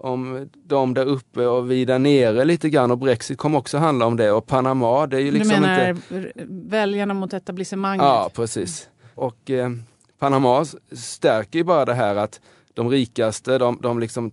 om 0.00 0.48
de 0.64 0.94
där 0.94 1.06
uppe 1.06 1.46
och 1.46 1.70
vi 1.70 1.84
där 1.84 1.98
nere 1.98 2.44
lite 2.44 2.70
grann 2.70 2.90
och 2.90 2.98
Brexit 2.98 3.38
kommer 3.38 3.58
också 3.58 3.78
handla 3.78 4.06
om 4.06 4.16
det 4.16 4.32
och 4.32 4.46
Panama, 4.46 5.06
det 5.06 5.16
är 5.16 5.20
ju 5.20 5.30
liksom 5.30 5.54
du 5.54 5.60
menar 5.60 5.88
inte... 5.90 6.32
väljarna 6.48 7.14
mot 7.14 7.32
etablissemanget? 7.32 8.04
Ja, 8.04 8.30
precis. 8.34 8.88
Och 9.14 9.50
eh, 9.50 9.70
Panama 10.18 10.64
stärker 10.92 11.58
ju 11.58 11.64
bara 11.64 11.84
det 11.84 11.94
här 11.94 12.16
att 12.16 12.40
de 12.74 12.88
rikaste, 12.90 13.58
de, 13.58 13.78
de 13.82 13.98
liksom 14.00 14.30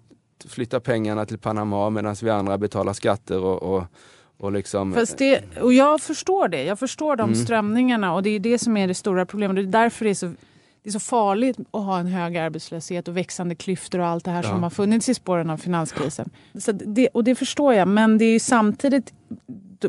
flyttar 0.47 0.79
pengarna 0.79 1.25
till 1.25 1.38
Panama 1.38 1.89
medan 1.89 2.15
vi 2.21 2.29
andra 2.29 2.57
betalar 2.57 2.93
skatter 2.93 3.39
och, 3.39 3.63
och, 3.63 3.83
och 4.38 4.51
liksom... 4.51 5.05
Det, 5.17 5.43
och 5.62 5.74
jag 5.74 6.01
förstår 6.01 6.47
det. 6.47 6.63
Jag 6.63 6.79
förstår 6.79 7.15
de 7.15 7.24
Mm. 7.29 7.36
strömningarna 7.36 8.13
och 8.13 8.24
det 8.24 8.29
är 8.29 8.39
det 8.39 8.59
som 8.59 8.77
är 8.77 8.88
det 8.88 8.93
stora 8.93 9.25
problemet. 9.25 9.55
Det 9.55 9.62
är 9.62 9.83
därför 9.83 10.05
det 10.05 10.12
är 10.12 10.15
så, 10.15 10.33
det 10.88 10.89
är 10.89 10.94
så 10.94 11.00
farligt 11.00 11.58
att 11.72 11.84
ha 11.84 12.00
en 12.00 12.08
hög 12.08 12.38
arbetslöshet 12.38 13.08
och 13.08 13.17
växande 13.17 13.56
klyftor 13.56 14.00
och 14.00 14.06
allt 14.06 14.25
det 14.25 14.32
här 14.32 14.44
Ja. 14.44 14.50
som 14.50 14.63
har 14.63 14.70
funnits 14.70 15.10
i 15.10 15.13
spåren 15.13 15.50
av 15.50 15.58
finanskrisen. 15.58 16.29
Så 16.60 16.72
det, 16.72 17.08
och 17.08 17.24
det 17.24 17.36
förstår 17.36 17.74
jag, 17.74 17.88
men 17.88 18.17
det 18.17 18.25
är 18.25 18.32
ju 18.32 18.39
samtidigt, 18.39 19.13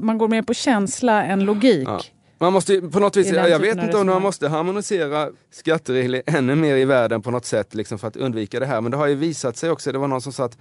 man 0.00 0.18
går 0.18 0.28
mer 0.28 0.42
på 0.42 0.54
känsla 0.54 1.24
än 1.24 1.44
logik. 1.44 1.88
Ja. 1.88 2.00
Man 2.38 2.52
måste 2.52 2.80
på 2.80 3.00
något 3.00 3.16
vis, 3.16 3.32
jag 3.32 3.58
vet 3.58 3.78
inte 3.82 3.96
om 3.96 4.06
man 4.06 4.22
måste 4.22 4.48
harmonisera 4.48 5.30
skatteregler 5.50 6.22
ännu 6.26 6.54
mer 6.54 6.76
i 6.76 6.84
världen 6.84 7.22
på 7.22 7.30
något 7.30 7.44
sätt 7.44 7.74
liksom 7.74 7.98
för 7.98 8.08
att 8.08 8.16
undvika 8.16 8.60
det 8.60 8.66
här. 8.66 8.80
Men 8.80 8.90
det 8.90 8.96
har 8.96 9.06
ju 9.06 9.14
visat 9.14 9.56
sig 9.56 9.70
också, 9.70 9.92
det 9.92 9.98
var 9.98 10.08
någon 10.08 10.22
som 10.22 10.32
sa 10.32 10.44
att 10.44 10.58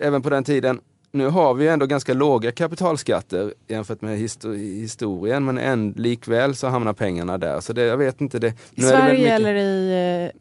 även 0.00 0.22
på 0.22 0.30
den 0.30 0.44
tiden, 0.44 0.80
nu 1.12 1.26
har 1.26 1.54
vi 1.54 1.68
ändå 1.68 1.86
ganska 1.86 2.14
låga 2.14 2.52
kapitalskatter 2.52 3.54
jämfört 3.68 4.00
med 4.00 4.18
histo- 4.18 4.54
historien 4.56 5.44
men 5.44 5.58
än, 5.58 5.90
likväl 5.96 6.54
så 6.54 6.66
hamnar 6.68 6.92
pengarna 6.92 7.38
där. 7.38 7.60
Så 7.60 7.72
det, 7.72 7.82
jag 7.82 7.96
vet 7.96 8.20
inte. 8.20 8.38
Det, 8.38 8.54
I 8.74 8.82
Sverige 8.82 9.12
mycket- 9.18 9.32
eller 9.32 9.54
i 9.54 9.90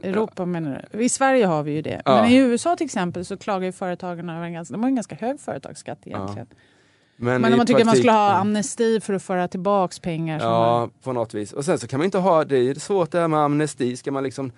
eh, 0.01 0.09
Europa 0.09 0.45
menar 0.45 0.85
du? 0.91 1.03
I 1.03 1.09
Sverige 1.09 1.45
har 1.45 1.63
vi 1.63 1.71
ju 1.71 1.81
det. 1.81 2.01
Ja. 2.05 2.21
Men 2.21 2.31
i 2.31 2.35
USA 2.37 2.75
till 2.75 2.85
exempel 2.85 3.25
så 3.25 3.37
klagar 3.37 3.65
ju 3.65 3.71
företagen 3.71 4.29
över 4.29 4.45
en 4.45 4.53
ganska, 4.53 4.71
de 4.73 4.81
har 4.83 4.89
en 4.89 4.95
ganska 4.95 5.15
hög 5.15 5.39
företagsskatt 5.39 5.99
egentligen. 6.05 6.47
Men, 7.21 7.45
i 7.45 7.51
om 7.51 7.57
man 7.57 7.65
tycker 7.67 7.79
att 7.81 7.85
man 7.85 7.95
skulle 7.95 8.11
ha 8.11 8.31
amnesti 8.31 8.99
för 8.99 9.13
att 9.13 9.23
föra 9.23 9.47
tillbaks 9.47 9.99
pengar. 9.99 10.39
som 10.39 10.49
man- 10.49 10.61
Ja, 10.81 10.89
på 11.03 11.13
något 11.13 11.33
vis. 11.33 11.53
Och 11.53 11.65
sen 11.65 11.79
så 11.79 11.87
kan 11.87 11.97
man 11.99 12.05
inte 12.05 12.17
ha, 12.17 12.43
det 12.43 12.57
är 12.57 12.75
svårt 12.75 13.11
det 13.11 13.19
här 13.19 13.27
med 13.27 13.39
amnesti, 13.39 13.97
ska 13.97 14.11
man 14.11 14.23
liksom 14.23 14.51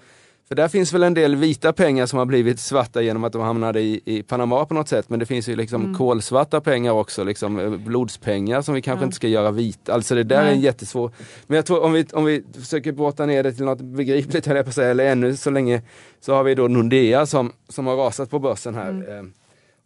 för 0.51 0.55
där 0.55 0.67
finns 0.67 0.93
väl 0.93 1.03
en 1.03 1.13
del 1.13 1.35
vita 1.35 1.73
pengar 1.73 2.05
som 2.05 2.19
har 2.19 2.25
blivit 2.25 2.59
svarta 2.59 3.01
genom 3.01 3.23
att 3.23 3.33
de 3.33 3.41
hamnade 3.41 3.81
i, 3.81 4.01
i 4.05 4.23
Panama 4.23 4.65
på 4.65 4.73
något 4.73 4.87
sätt. 4.87 5.09
Men 5.09 5.19
det 5.19 5.25
finns 5.25 5.49
ju 5.49 5.55
liksom 5.55 5.81
Mm. 5.81 5.95
kolsvarta 5.95 6.61
pengar 6.61 6.91
också, 6.91 7.23
liksom 7.23 7.59
eh, 7.59 7.69
blodspengar 7.69 8.61
som 8.61 8.73
vi 8.75 8.81
kanske 8.81 9.03
Ja. 9.03 9.05
inte 9.05 9.15
ska 9.15 9.27
göra 9.27 9.51
vita. 9.51 9.93
Alltså 9.93 10.15
det 10.15 10.23
där 10.23 10.37
är 10.41 10.43
Nej. 10.45 10.53
en 10.53 10.61
jättesvår... 10.61 11.11
Men 11.47 11.55
jag 11.55 11.65
tror 11.65 11.83
om 11.83 11.93
vi, 11.93 12.05
om 12.13 12.25
vi 12.25 12.43
försöker 12.59 12.91
brotta 12.91 13.25
ner 13.25 13.43
det 13.43 13.53
till 13.53 13.65
något 13.65 13.81
begripligt, 13.81 14.45
höll 14.45 14.55
jag 14.55 14.65
på 14.65 14.69
att 14.69 14.75
säga, 14.75 14.89
eller 14.91 15.11
ännu 15.11 15.35
så 15.35 15.49
länge, 15.49 15.81
så 16.19 16.33
har 16.33 16.43
vi 16.43 16.55
då 16.55 16.67
Nordea 16.67 17.25
som, 17.25 17.51
som 17.69 17.87
har 17.87 17.95
rasat 17.95 18.29
på 18.29 18.39
börsen 18.39 18.75
här. 18.75 18.89
Mm. 18.89 19.17
Eh, 19.25 19.31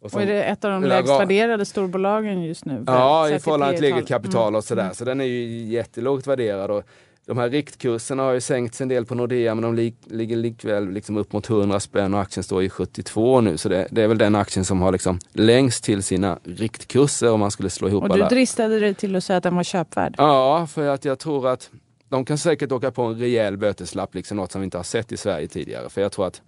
Och 0.02 0.10
som- 0.10 0.20
är 0.20 0.26
det 0.26 0.42
ett 0.44 0.64
av 0.64 0.70
de 0.70 0.84
lägst 0.84 1.12
ra- 1.12 1.18
värderade 1.18 1.64
storbolagen 1.64 2.42
just 2.44 2.64
nu? 2.64 2.84
Ja, 2.86 3.30
i 3.30 3.38
förhållande 3.38 3.76
till 3.76 3.84
eget 3.84 4.08
kapital 4.08 4.48
Mm. 4.48 4.54
och 4.58 4.64
sådär. 4.64 4.90
Så 4.92 5.04
den 5.04 5.20
är 5.20 5.24
ju 5.24 5.64
jättelågt 5.64 6.26
värderad. 6.26 6.70
Och 6.70 6.82
de 7.26 7.38
här 7.38 7.48
riktkurserna 7.50 8.22
har 8.22 8.32
ju 8.32 8.40
sänkts 8.40 8.80
en 8.80 8.88
del 8.88 9.04
på 9.06 9.14
Nordea 9.14 9.54
men 9.54 9.62
de 9.62 9.74
lik, 9.74 9.94
ligger 10.04 10.36
likväl 10.36 10.90
liksom 10.90 11.16
upp 11.16 11.32
mot 11.32 11.50
100 11.50 11.80
spänn 11.80 12.14
och 12.14 12.20
aktien 12.20 12.44
står 12.44 12.62
i 12.62 12.68
72 12.70 13.40
nu. 13.40 13.56
Så 13.56 13.68
det, 13.68 13.86
det 13.90 14.02
är 14.02 14.08
väl 14.08 14.18
den 14.18 14.34
aktien 14.34 14.64
som 14.64 14.80
har 14.82 14.92
liksom 14.92 15.18
längst 15.32 15.84
till 15.84 16.02
sina 16.02 16.38
riktkurser 16.44 17.30
om 17.32 17.40
man 17.40 17.50
skulle 17.50 17.70
slå 17.70 17.88
ihop 17.88 18.02
Och 18.02 18.08
du 18.08 18.14
alla. 18.14 18.28
dristade 18.28 18.80
dig 18.80 18.94
till 18.94 19.16
att 19.16 19.24
säga 19.24 19.36
att 19.36 19.42
den 19.42 19.56
var 19.56 19.62
köpvärd. 19.62 20.14
Ja, 20.18 20.66
för 20.66 20.88
att 20.88 21.04
jag 21.04 21.18
tror 21.18 21.48
att 21.48 21.70
de 22.08 22.24
kan 22.24 22.38
säkert 22.38 22.72
åka 22.72 22.90
på 22.90 23.02
en 23.02 23.18
rejäl 23.18 23.56
böteslapp, 23.56 24.14
liksom 24.14 24.36
något 24.36 24.52
som 24.52 24.60
vi 24.60 24.64
inte 24.64 24.76
har 24.78 24.84
sett 24.84 25.12
i 25.12 25.16
Sverige 25.16 25.48
tidigare. 25.48 25.88
För 25.90 26.00
jag 26.00 26.12
tror 26.12 26.26
att 26.26 26.42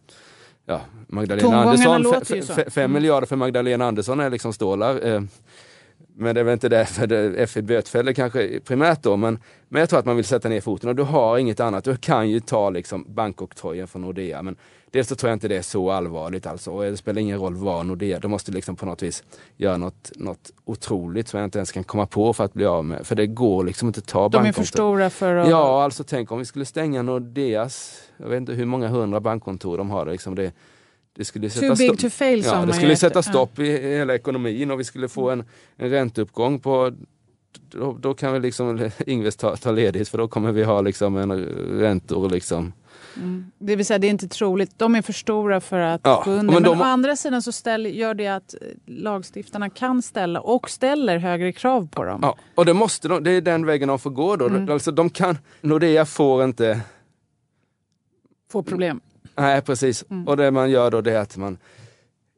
ja, 0.66 0.80
Magdalena 1.06 1.56
Andersson, 1.62 2.02
låter 2.02 2.20
fe- 2.20 2.37
ju 2.37 2.42
så. 2.42 2.52
fe- 2.52 2.70
fem 2.70 2.85
Mm. 2.85 2.92
miljarder 2.92 3.26
för 3.26 3.37
Magdalena 3.37 3.87
Andersson 3.87 4.20
är 4.20 4.30
liksom 4.30 4.52
stålar. 4.52 5.06
Eh, 5.14 5.23
men 6.20 6.34
det 6.34 6.40
är 6.40 6.44
väl 6.44 6.52
inte 6.52 6.68
därför 6.68 7.46
FI 7.46 7.62
bötfäller 7.62 8.12
kanske 8.12 8.60
primärt 8.60 9.02
då. 9.02 9.16
Men, 9.16 9.38
men 9.68 9.80
jag 9.80 9.88
tror 9.88 9.98
att 9.98 10.04
man 10.06 10.16
vill 10.16 10.25
sätta 10.25 10.48
ner 10.48 10.60
foten 10.60 10.88
och 10.88 10.96
du 10.96 11.02
har 11.02 11.38
inget 11.38 11.60
annat. 11.60 11.84
Du 11.84 11.96
kan 11.96 12.30
ju 12.30 12.40
ta 12.40 12.70
liksom 12.70 13.04
bankoktrojen 13.08 13.88
från 13.88 14.02
Nordea. 14.02 14.42
Men 14.42 14.56
dels 14.90 15.08
så 15.08 15.14
tror 15.14 15.30
jag 15.30 15.37
inte 15.37 15.48
det 15.48 15.56
är 15.56 15.62
så 15.62 15.90
allvarligt 15.90 16.46
alltså. 16.46 16.70
Och 16.70 16.82
det 16.82 16.96
spelar 16.96 17.20
ingen 17.20 17.38
roll 17.38 17.54
vad 17.54 17.87
Nordea, 17.87 18.18
du 18.18 18.28
måste 18.28 18.52
liksom 18.52 18.76
på 18.76 18.87
något 18.87 19.02
vis 19.02 19.25
göra 19.56 19.76
något, 19.76 20.12
något 20.16 20.52
otroligt 20.64 21.28
som 21.28 21.38
jag 21.38 21.46
inte 21.46 21.58
ens 21.58 21.72
kan 21.72 21.84
komma 21.84 22.06
på 22.06 22.32
för 22.32 22.44
att 22.44 22.52
bli 22.52 22.64
av 22.64 22.84
med. 22.84 23.06
För 23.06 23.14
det 23.14 23.26
går 23.26 23.64
liksom 23.64 23.88
inte 23.88 23.98
att 23.98 24.06
ta 24.06 24.28
De 24.28 24.46
är 24.46 24.52
för 24.52 24.62
stora 24.62 25.10
för 25.10 25.34
att... 25.34 25.48
Ja, 25.48 25.82
alltså 25.84 26.04
tänk 26.04 26.32
om 26.32 26.38
vi 26.38 26.44
skulle 26.44 26.64
stänga 26.64 27.02
Nordeas, 27.02 28.02
jag 28.16 28.28
vet 28.28 28.37
inte 28.37 28.52
hur 28.52 28.66
många 28.66 28.88
hundra 28.88 29.20
bankkontor 29.20 29.78
de 29.78 29.90
har. 29.90 30.06
Liksom 30.06 30.34
det, 30.34 30.52
det 31.18 31.25
skulle 31.25 31.50
Too 31.50 31.60
sätta 31.60 31.75
big 31.75 31.88
stopp. 31.88 31.98
to 32.00 32.10
fail 32.10 32.42
Ja, 32.44 32.66
det 32.66 32.72
skulle 32.72 32.96
sätta 32.96 33.22
stopp 33.22 33.58
i 33.58 33.64
hela 33.96 34.14
ekonomin 34.14 34.70
och 34.70 34.80
vi 34.80 34.84
skulle 34.84 35.08
få 35.08 35.30
en, 35.30 35.44
en 35.76 35.90
ränteuppgång 35.90 36.60
på 36.60 36.92
då, 37.70 37.96
då 38.00 38.14
kan 38.14 38.32
vi 38.32 38.40
liksom 38.40 38.90
Ingves 39.06 39.37
ta, 39.37 39.56
ta 39.56 39.70
ledigt 39.70 40.08
för 40.08 40.18
då 40.18 40.28
kommer 40.28 40.52
vi 40.52 40.64
ha 40.64 40.80
liksom 40.80 41.16
en 41.16 41.32
räntor 41.80 42.30
liksom. 42.30 42.72
Mm. 43.16 43.50
Det 43.58 43.76
vill 43.76 43.87
säga 43.87 43.98
det 43.98 44.06
är 44.06 44.10
inte 44.10 44.28
troligt. 44.28 44.78
De 44.78 44.94
är 44.94 45.02
för 45.02 45.12
stora 45.12 45.60
för 45.60 45.78
att 45.78 46.00
Ja, 46.04 46.22
gå 46.25 46.30
under. 46.30 46.44
men 46.44 46.54
Men, 46.54 46.62
de- 46.62 46.80
å 46.80 46.84
andra 46.84 47.16
sidan 47.16 47.42
så 47.42 47.52
ställ, 47.52 47.87
gör 47.87 48.14
det 48.14 48.26
att 48.28 48.54
eh, 48.54 48.60
lagstiftarna 48.87 49.70
kan 49.70 50.02
ställa 50.02 50.40
och 50.40 50.70
ställer 50.70 51.18
högre 51.18 51.52
krav 51.52 51.88
på 51.88 52.04
dem. 52.04 52.18
Ja, 52.22 52.37
och 52.54 52.64
det 52.66 52.75
måste 52.75 53.08
de, 53.08 53.25
det 53.25 53.30
är 53.30 53.40
den 53.40 53.66
vägen 53.66 53.88
de 53.88 53.98
får 53.98 54.10
gå 54.10 54.37
då. 54.37 54.46
Mm. 54.46 54.70
Alltså 54.70 54.90
de 54.92 55.10
kan, 55.10 55.38
Nordea 55.60 56.04
får 56.06 56.44
inte 56.44 56.80
Få 58.52 58.62
problem. 58.62 59.00
Nej, 59.38 59.62
precis. 59.62 60.04
Mm. 60.11 60.28
Och 60.28 60.37
det 60.37 60.50
man 60.50 60.71
gör 60.71 60.90
då 60.90 61.00
det 61.00 61.12
är 61.12 61.18
att 61.18 61.37
man 61.37 61.59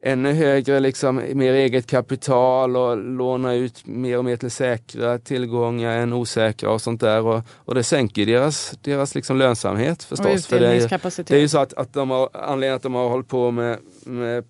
ännu 0.03 0.33
högre, 0.33 0.79
liksom, 0.79 1.15
mer 1.15 1.53
eget 1.53 1.87
kapital 1.87 2.77
och 2.77 2.97
låna 2.97 3.53
ut 3.53 3.87
mer 3.87 4.17
och 4.17 4.25
mer 4.25 4.37
till 4.37 4.51
säkra 4.51 5.19
tillgångar 5.19 5.97
än 5.97 6.13
osäkra 6.13 6.71
och 6.71 6.81
sånt 6.81 7.01
där. 7.01 7.21
Och, 7.21 7.43
och 7.55 7.75
det 7.75 7.83
sänker 7.83 8.25
deras, 8.25 8.77
deras 8.81 9.15
liksom 9.15 9.37
lönsamhet 9.37 10.03
förstås. 10.03 10.47
För 10.47 10.59
det, 10.59 10.67
är, 10.67 11.23
det 11.23 11.35
är 11.35 11.39
ju 11.39 11.47
så 11.47 11.59
att, 11.59 11.73
att 11.73 11.93
de 11.93 12.09
har, 12.09 12.29
anledningen 12.33 12.75
att 12.75 12.83
de 12.83 12.93
har 12.93 13.09
hållit 13.09 13.27
på 13.27 13.51
med, 13.51 13.77
med 14.03 14.43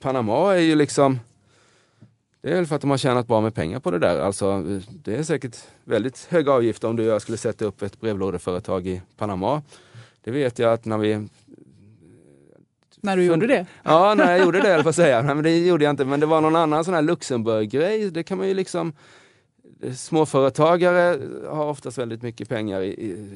Panama 0.00 0.54
är 0.54 0.60
ju 0.60 0.74
liksom 0.74 1.18
det 2.42 2.50
är 2.50 2.54
väl 2.54 2.66
för 2.66 2.74
att 2.76 2.80
de 2.80 2.90
har 2.90 2.98
tjänat 2.98 3.26
bra 3.26 3.40
med 3.40 3.54
pengar 3.54 3.80
på 3.80 3.90
det 3.90 3.98
där. 3.98 4.20
Alltså, 4.20 4.62
det 4.88 5.16
är 5.16 5.22
säkert 5.22 5.56
väldigt 5.84 6.26
höga 6.30 6.52
avgifter 6.52 6.88
om 6.88 6.96
du 6.96 7.06
och 7.06 7.14
jag 7.14 7.22
skulle 7.22 7.38
sätta 7.38 7.64
upp 7.64 7.82
ett 7.82 8.00
brevlådeföretag 8.00 8.86
i 8.86 9.02
Panama. 9.16 9.62
Det 10.24 10.30
vet 10.30 10.58
jag 10.58 10.72
att 10.72 10.84
när 10.84 10.98
vi 10.98 11.28
När 13.04 13.16
du 13.16 13.24
gjorde 13.24 13.46
det. 13.46 13.66
Ja, 13.82 14.14
nej, 14.14 14.36
jag 14.36 14.44
gjorde 14.44 14.60
det, 14.60 14.76
får 14.76 14.86
jag 14.86 14.94
säga. 14.94 15.22
Nej, 15.22 15.34
men 15.34 15.44
det 15.44 15.58
gjorde 15.58 15.84
jag 15.84 15.92
inte. 15.92 16.04
Men 16.04 16.20
det 16.20 16.26
var 16.26 16.40
någon 16.40 16.56
annan 16.56 16.84
sån 16.84 16.94
här 16.94 17.02
Luxemburg-grej. 17.02 18.10
Det 18.10 18.22
kan 18.22 18.38
man 18.38 18.48
ju 18.48 18.54
liksom... 18.54 18.92
Småföretagare 19.96 21.18
har 21.48 21.66
oftast 21.66 21.98
väldigt 21.98 22.22
mycket 22.22 22.48
pengar 22.48 22.80
i, 22.80 22.88
i 22.88 23.28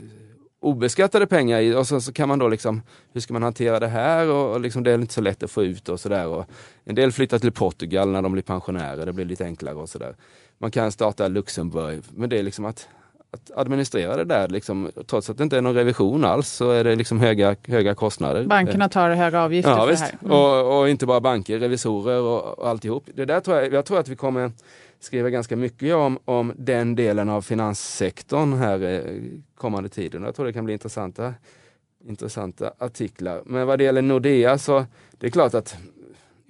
obeskattade 0.60 1.26
pengar 1.26 1.60
i 1.60 1.74
och 1.74 1.86
så, 1.86 2.00
så 2.00 2.12
kan 2.12 2.28
man 2.28 2.38
då 2.38 2.48
liksom, 2.48 2.82
hur 3.12 3.20
ska 3.20 3.32
man 3.32 3.42
hantera 3.42 3.80
det 3.80 3.88
här 3.88 4.30
och, 4.30 4.52
och 4.52 4.60
liksom 4.60 4.82
det 4.82 4.90
är 4.90 4.94
inte 4.94 5.14
så 5.14 5.20
lätt 5.20 5.42
att 5.42 5.50
få 5.50 5.64
ut 5.64 5.88
och 5.88 6.00
sådär. 6.00 6.44
En 6.84 6.94
del 6.94 7.12
flyttar 7.12 7.38
till 7.38 7.52
Portugal 7.52 8.08
när 8.08 8.22
de 8.22 8.32
blir 8.32 8.42
pensionärer, 8.42 9.06
det 9.06 9.12
blir 9.12 9.24
lite 9.24 9.44
enklare 9.44 9.74
och 9.74 9.88
sådär. 9.88 10.16
Man 10.58 10.70
kan 10.70 10.92
starta 10.92 11.28
Luxemburg, 11.28 12.02
men 12.10 12.30
det 12.30 12.38
är 12.38 12.42
liksom 12.42 12.64
att, 12.64 12.88
att 13.30 13.50
administrera 13.56 14.16
det 14.16 14.24
där, 14.24 14.48
liksom, 14.48 14.90
trots 15.06 15.30
att 15.30 15.38
det 15.38 15.44
inte 15.44 15.56
är 15.56 15.62
någon 15.62 15.74
revision 15.74 16.24
alls, 16.24 16.48
så 16.48 16.70
är 16.70 16.84
det 16.84 16.96
liksom 16.96 17.20
höga, 17.20 17.56
höga 17.66 17.94
kostnader. 17.94 18.44
Bankerna 18.44 18.88
tar 18.88 19.10
höga 19.10 19.42
avgifter 19.42 19.70
Ja, 19.70 19.80
för 19.80 19.90
visst. 19.90 20.00
det 20.00 20.28
här. 20.28 20.36
Mm. 20.36 20.36
Och, 20.36 20.80
och 20.80 20.88
inte 20.88 21.06
bara 21.06 21.20
banker, 21.20 21.58
revisorer 21.58 22.20
och, 22.20 22.58
och 22.58 22.68
alltihop. 22.68 23.04
Det 23.14 23.24
där 23.24 23.40
tror 23.40 23.56
jag, 23.56 23.72
jag 23.72 23.84
tror 23.84 23.98
att 23.98 24.08
vi 24.08 24.16
kommer 24.16 24.52
skriva 25.00 25.30
ganska 25.30 25.56
mycket 25.56 25.94
om, 25.94 26.18
om 26.24 26.52
den 26.56 26.94
delen 26.94 27.28
av 27.28 27.42
finanssektorn 27.42 28.52
här 28.52 28.82
eh, 28.82 29.00
kommande 29.56 29.88
tiden. 29.88 30.22
Jag 30.22 30.34
tror 30.34 30.46
det 30.46 30.52
kan 30.52 30.64
bli 30.64 30.72
intressanta, 30.72 31.34
intressanta 32.04 32.72
artiklar. 32.78 33.42
Men 33.46 33.66
vad 33.66 33.78
det 33.78 33.84
gäller 33.84 34.02
Nordea 34.02 34.58
så 34.58 34.84
det 35.18 35.26
är 35.26 35.30
klart 35.30 35.54
att 35.54 35.76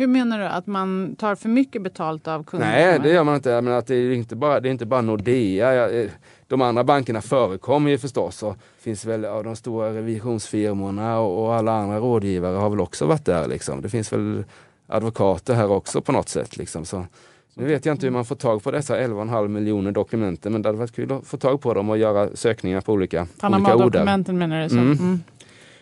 Hur 0.00 0.06
menar 0.06 0.38
du? 0.38 0.44
Att 0.44 0.66
man 0.66 1.16
tar 1.18 1.34
för 1.34 1.48
mycket 1.48 1.82
betalt 1.82 2.28
av 2.28 2.44
kunderna? 2.44 2.72
Nej, 2.72 2.98
det 3.02 3.08
gör 3.08 3.24
man 3.24 3.34
inte. 3.34 3.60
Men 3.60 3.72
att 3.74 3.86
det 3.86 3.94
är 3.94 4.10
inte 4.12 4.36
bara, 4.36 4.60
det 4.60 4.68
är 4.68 4.70
inte 4.70 4.86
bara 4.86 5.00
Nordea. 5.00 5.90
Eh, 5.90 6.10
De 6.46 6.62
andra 6.62 6.84
bankerna 6.84 7.20
förekommer 7.20 7.90
ju 7.90 7.98
förstås. 7.98 8.42
Och 8.42 8.56
finns 8.78 9.04
väl 9.04 9.24
av 9.24 9.44
de 9.44 9.56
stora 9.56 9.94
revisionsfirmorna 9.94 11.18
och, 11.18 11.54
alla 11.54 11.72
andra 11.72 11.98
rådgivare 11.98 12.56
har 12.56 12.70
väl 12.70 12.80
också 12.80 13.06
varit 13.06 13.24
där. 13.24 13.48
Liksom. 13.48 13.82
Det 13.82 13.88
finns 13.88 14.12
väl 14.12 14.44
advokater 14.86 15.54
här 15.54 15.70
också 15.70 16.00
på 16.00 16.12
något 16.12 16.28
sätt. 16.28 16.56
Liksom. 16.56 16.84
Så, 16.84 17.06
nu 17.54 17.64
vet 17.64 17.86
jag 17.86 17.94
inte 17.94 18.06
hur 18.06 18.12
man 18.12 18.24
får 18.24 18.36
tag 18.36 18.62
på 18.62 18.70
dessa 18.70 19.00
11,5 19.00 19.48
miljoner 19.48 19.92
dokumenten 19.92 20.52
men 20.52 20.62
det 20.62 20.68
hade 20.68 20.78
varit 20.78 20.94
kul 20.96 21.12
att 21.12 21.26
få 21.26 21.36
tag 21.36 21.60
på 21.60 21.74
dem 21.74 21.90
och 21.90 21.98
göra 21.98 22.28
sökningar 22.36 22.80
på 22.80 22.92
olika, 22.92 23.20
olika 23.20 23.34
ord. 23.34 23.40
Panama-dokumenten 23.40 24.38
menar 24.38 24.62
du? 24.62 24.68
Så. 24.68 24.76
Mm. 24.78 24.98
Mm. 24.98 25.20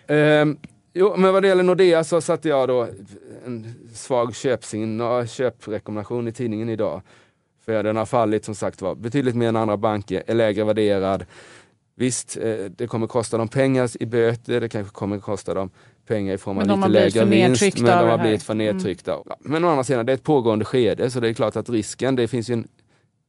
Ehm, 0.09 0.57
jo, 0.99 1.15
men 1.17 1.33
vad 1.33 1.43
det 1.43 1.49
gäller 1.49 1.63
Nordea 1.63 2.05
så 2.05 2.21
satte 2.21 2.49
jag 2.49 2.69
då 2.69 2.89
en 3.47 3.75
svag 3.95 4.35
köpsignal, 4.35 5.29
köprekommendation 5.29 6.29
i 6.29 6.33
tidningen 6.33 6.69
idag. 6.69 7.03
För 7.65 7.83
den 7.83 7.97
har 7.97 8.07
fallit 8.07 8.45
som 8.45 8.55
sagt 8.55 8.83
var 8.83 8.95
betydligt 8.95 9.35
mer 9.37 9.49
än 9.49 9.57
andra 9.57 9.77
banker, 9.77 10.23
är 10.27 10.35
lägre 10.35 10.65
värderad. 10.65 11.25
Visst, 11.99 12.37
eh, 12.37 12.55
det 12.77 12.87
kommer 12.87 13.07
kosta 13.07 13.39
dem 13.39 13.49
pengar 13.49 13.91
i 14.01 14.07
böter, 14.07 14.61
det 14.61 14.69
kanske 14.69 14.93
kommer 14.95 15.19
kosta 15.19 15.55
dem 15.55 15.71
pengar 16.07 16.35
i 16.35 16.39
form 16.39 16.59
av 16.59 16.67
lite 16.67 16.89
lägre 16.89 17.25
vinst, 17.25 17.81
men 17.81 17.99
de 17.99 18.09
har 18.09 18.19
blivit 18.19 18.43
för 18.43 18.53
Mm. 18.55 18.67
nedtryckta. 18.67 19.19
Men 19.41 19.65
å 19.65 19.69
andra 19.69 19.85
sidan, 19.85 20.07
det 20.07 20.13
är 20.13 20.15
ett 20.15 20.23
pågående 20.23 20.65
skede 20.65 21.11
så 21.11 21.21
det 21.21 21.29
är 21.29 21.33
klart 21.35 21.57
att 21.57 21.71
risken, 21.71 22.17
det 22.17 22.29
finns 22.29 22.51
ju 22.51 22.53
en 22.53 22.69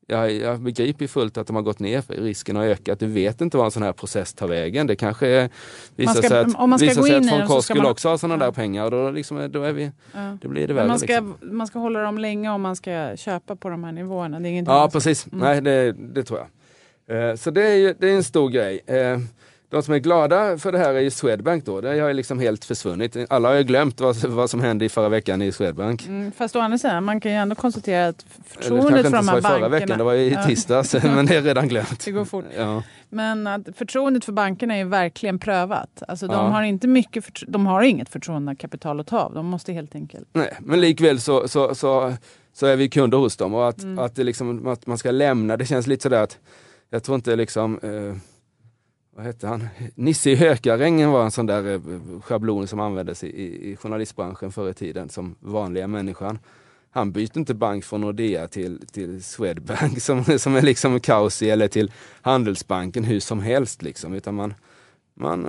jag, 0.07 0.31
jag 0.31 0.59
begriper 0.59 1.07
fullt 1.07 1.37
att 1.37 1.47
de 1.47 1.55
har 1.55 1.63
gått 1.63 1.79
ner, 1.79 2.03
risken 2.07 2.55
har 2.55 2.63
ökat. 2.65 2.99
Du 2.99 3.07
vet 3.07 3.41
inte 3.41 3.57
vad 3.57 3.65
en 3.65 3.71
sån 3.71 3.83
här 3.83 3.93
process 3.93 4.33
tar 4.33 4.47
vägen. 4.47 4.87
Det 4.87 4.95
kanske 4.95 5.49
visar 5.95 6.13
ska- 6.13 6.27
sig 6.29 6.39
att, 6.39 6.55
om 6.55 6.69
man 6.69 6.79
ska 6.79 6.87
visar 6.87 7.01
gå 7.01 7.07
sig 7.07 7.17
in 7.17 7.29
att 7.29 7.45
ska 7.49 7.61
skulle 7.61 7.81
man- 7.81 7.91
också 7.91 8.09
ha 8.09 8.17
sådana 8.17 8.35
Ja. 8.43 8.45
där 8.45 8.51
pengar 8.51 8.83
och 8.85 8.91
då, 8.91 9.11
liksom, 9.11 9.51
då, 9.51 9.63
är 9.63 9.73
vi, 9.73 9.91
Ja. 10.13 10.37
då 10.41 10.47
blir 10.49 10.67
det 10.67 10.73
värre. 10.73 10.87
man 10.87 10.99
ska, 10.99 11.07
liksom. 11.07 11.35
man 11.41 11.67
ska 11.67 11.79
hålla 11.79 12.01
dem 12.01 12.17
länge 12.17 12.49
om 12.49 12.61
man 12.61 12.75
ska 12.75 13.15
köpa 13.15 13.55
på 13.55 13.69
de 13.69 13.83
här 13.83 13.91
nivåerna. 13.91 14.39
Det 14.39 14.49
är 14.49 14.63
Ja, 14.65 14.89
precis. 14.93 15.27
Mm. 15.27 15.39
Nej, 15.39 15.61
det, 15.61 15.91
det 15.91 16.23
tror 16.23 16.39
jag. 16.39 16.47
Eh, 17.29 17.35
så 17.35 17.51
det 17.51 17.67
är, 17.67 17.95
det 17.99 18.09
är 18.09 18.15
en 18.15 18.23
stor 18.23 18.49
grej. 18.49 18.79
De 19.69 19.83
som 19.83 19.93
är 19.93 19.97
glada 19.97 20.57
för 20.57 20.71
det 20.71 20.77
här 20.77 20.93
är 20.93 20.99
ju 20.99 21.09
Swedbank 21.11 21.65
då. 21.65 21.81
Det 21.81 21.99
har 21.99 22.07
ju 22.07 22.13
liksom 22.13 22.39
helt 22.39 22.65
försvunnit. 22.65 23.17
Alla 23.29 23.47
har 23.49 23.55
ju 23.55 23.63
glömt 23.63 24.01
vad, 24.01 24.15
vad 24.25 24.49
som 24.49 24.61
hände 24.61 24.85
i 24.85 24.89
förra 24.89 25.09
veckan 25.09 25.41
i 25.41 25.51
Swedbank. 25.51 26.07
Mm, 26.07 26.31
fast 26.31 26.55
å 26.55 26.59
andra 26.59 26.77
sidan, 26.77 27.03
man 27.03 27.19
kan 27.21 27.31
ju 27.31 27.37
ändå 27.37 27.55
konstatera 27.55 28.07
att 28.07 28.25
förtroendet 28.45 28.89
kanske 28.89 29.01
för 29.01 29.07
inte 29.07 29.19
de 29.19 29.27
här 29.29 29.37
i 29.37 29.41
förra 29.41 29.51
bankerna... 29.51 29.69
veckan, 29.79 29.97
det 29.97 30.03
var 30.03 30.13
ju 30.13 30.25
i 30.25 30.37
tisdags, 30.45 30.93
men 31.03 31.25
det 31.25 31.35
är 31.35 31.41
redan 31.41 31.67
glömt. 31.67 32.05
det 32.05 32.11
går 32.11 32.25
fort. 32.25 32.45
Ja. 32.57 32.83
Men 33.09 33.47
att 33.47 33.61
förtroendet 33.77 34.25
för 34.25 34.31
bankerna 34.31 34.73
är 34.73 34.77
ju 34.77 34.83
verkligen 34.83 35.39
prövat. 35.39 36.03
Alltså, 36.07 36.27
de, 36.27 36.33
Ja. 36.33 36.39
har 36.41 36.63
inte 36.63 36.87
mycket 36.87 37.25
de 37.47 37.65
har 37.65 37.81
inget 37.81 38.09
förtroendekapital 38.09 38.99
att 38.99 39.07
ta 39.07 39.19
av. 39.19 39.33
De 39.33 39.45
måste 39.45 39.73
helt 39.73 39.95
enkelt... 39.95 40.27
Nej, 40.33 40.57
men 40.59 40.81
likväl 40.81 41.19
så, 41.19 41.47
så, 41.47 41.75
så, 41.75 42.13
så 42.53 42.65
är 42.65 42.75
vi 42.75 42.89
kunder 42.89 43.17
hos 43.17 43.37
dem 43.37 43.53
och 43.53 43.67
att, 43.69 43.83
Mm. 43.83 43.99
att, 43.99 44.15
det 44.15 44.23
liksom, 44.23 44.67
att 44.67 44.87
man 44.87 44.97
ska 44.97 45.11
lämna, 45.11 45.57
det 45.57 45.65
känns 45.65 45.87
lite 45.87 46.03
sådär 46.03 46.23
att 46.23 46.37
jag 46.89 47.03
tror 47.03 47.15
inte 47.15 47.35
liksom 47.35 47.79
eh, 47.83 48.17
vad 49.17 49.25
hette 49.25 49.47
han? 49.47 49.67
Nisse 49.95 50.29
i 50.29 50.35
Hökarängen 50.35 51.11
var 51.11 51.23
en 51.23 51.31
sån 51.31 51.45
där 51.45 51.73
eh, 51.73 51.81
schablon 52.21 52.67
som 52.67 52.79
användes 52.79 53.23
i, 53.23 53.27
i, 53.27 53.71
i 53.71 53.75
journalistbranschen 53.75 54.51
förr 54.51 54.69
i 54.69 54.73
tiden 54.73 55.09
som 55.09 55.35
vanliga 55.39 55.87
människan. 55.87 56.39
Han 56.91 57.11
byter 57.11 57.37
inte 57.37 57.53
bank 57.53 57.83
från 57.83 58.01
Nordea 58.01 58.47
till, 58.47 58.87
till 58.91 59.23
Swedbank 59.23 60.01
som, 60.01 60.23
som 60.23 60.55
är 60.55 60.61
liksom 60.61 60.99
kaos 60.99 61.41
i 61.41 61.49
eller 61.49 61.67
till 61.67 61.91
Handelsbanken 62.21 63.03
hur 63.03 63.19
som 63.19 63.39
helst 63.39 63.81
liksom. 63.81 64.13
Utan 64.13 64.35
man, 64.35 64.53
man, 65.13 65.41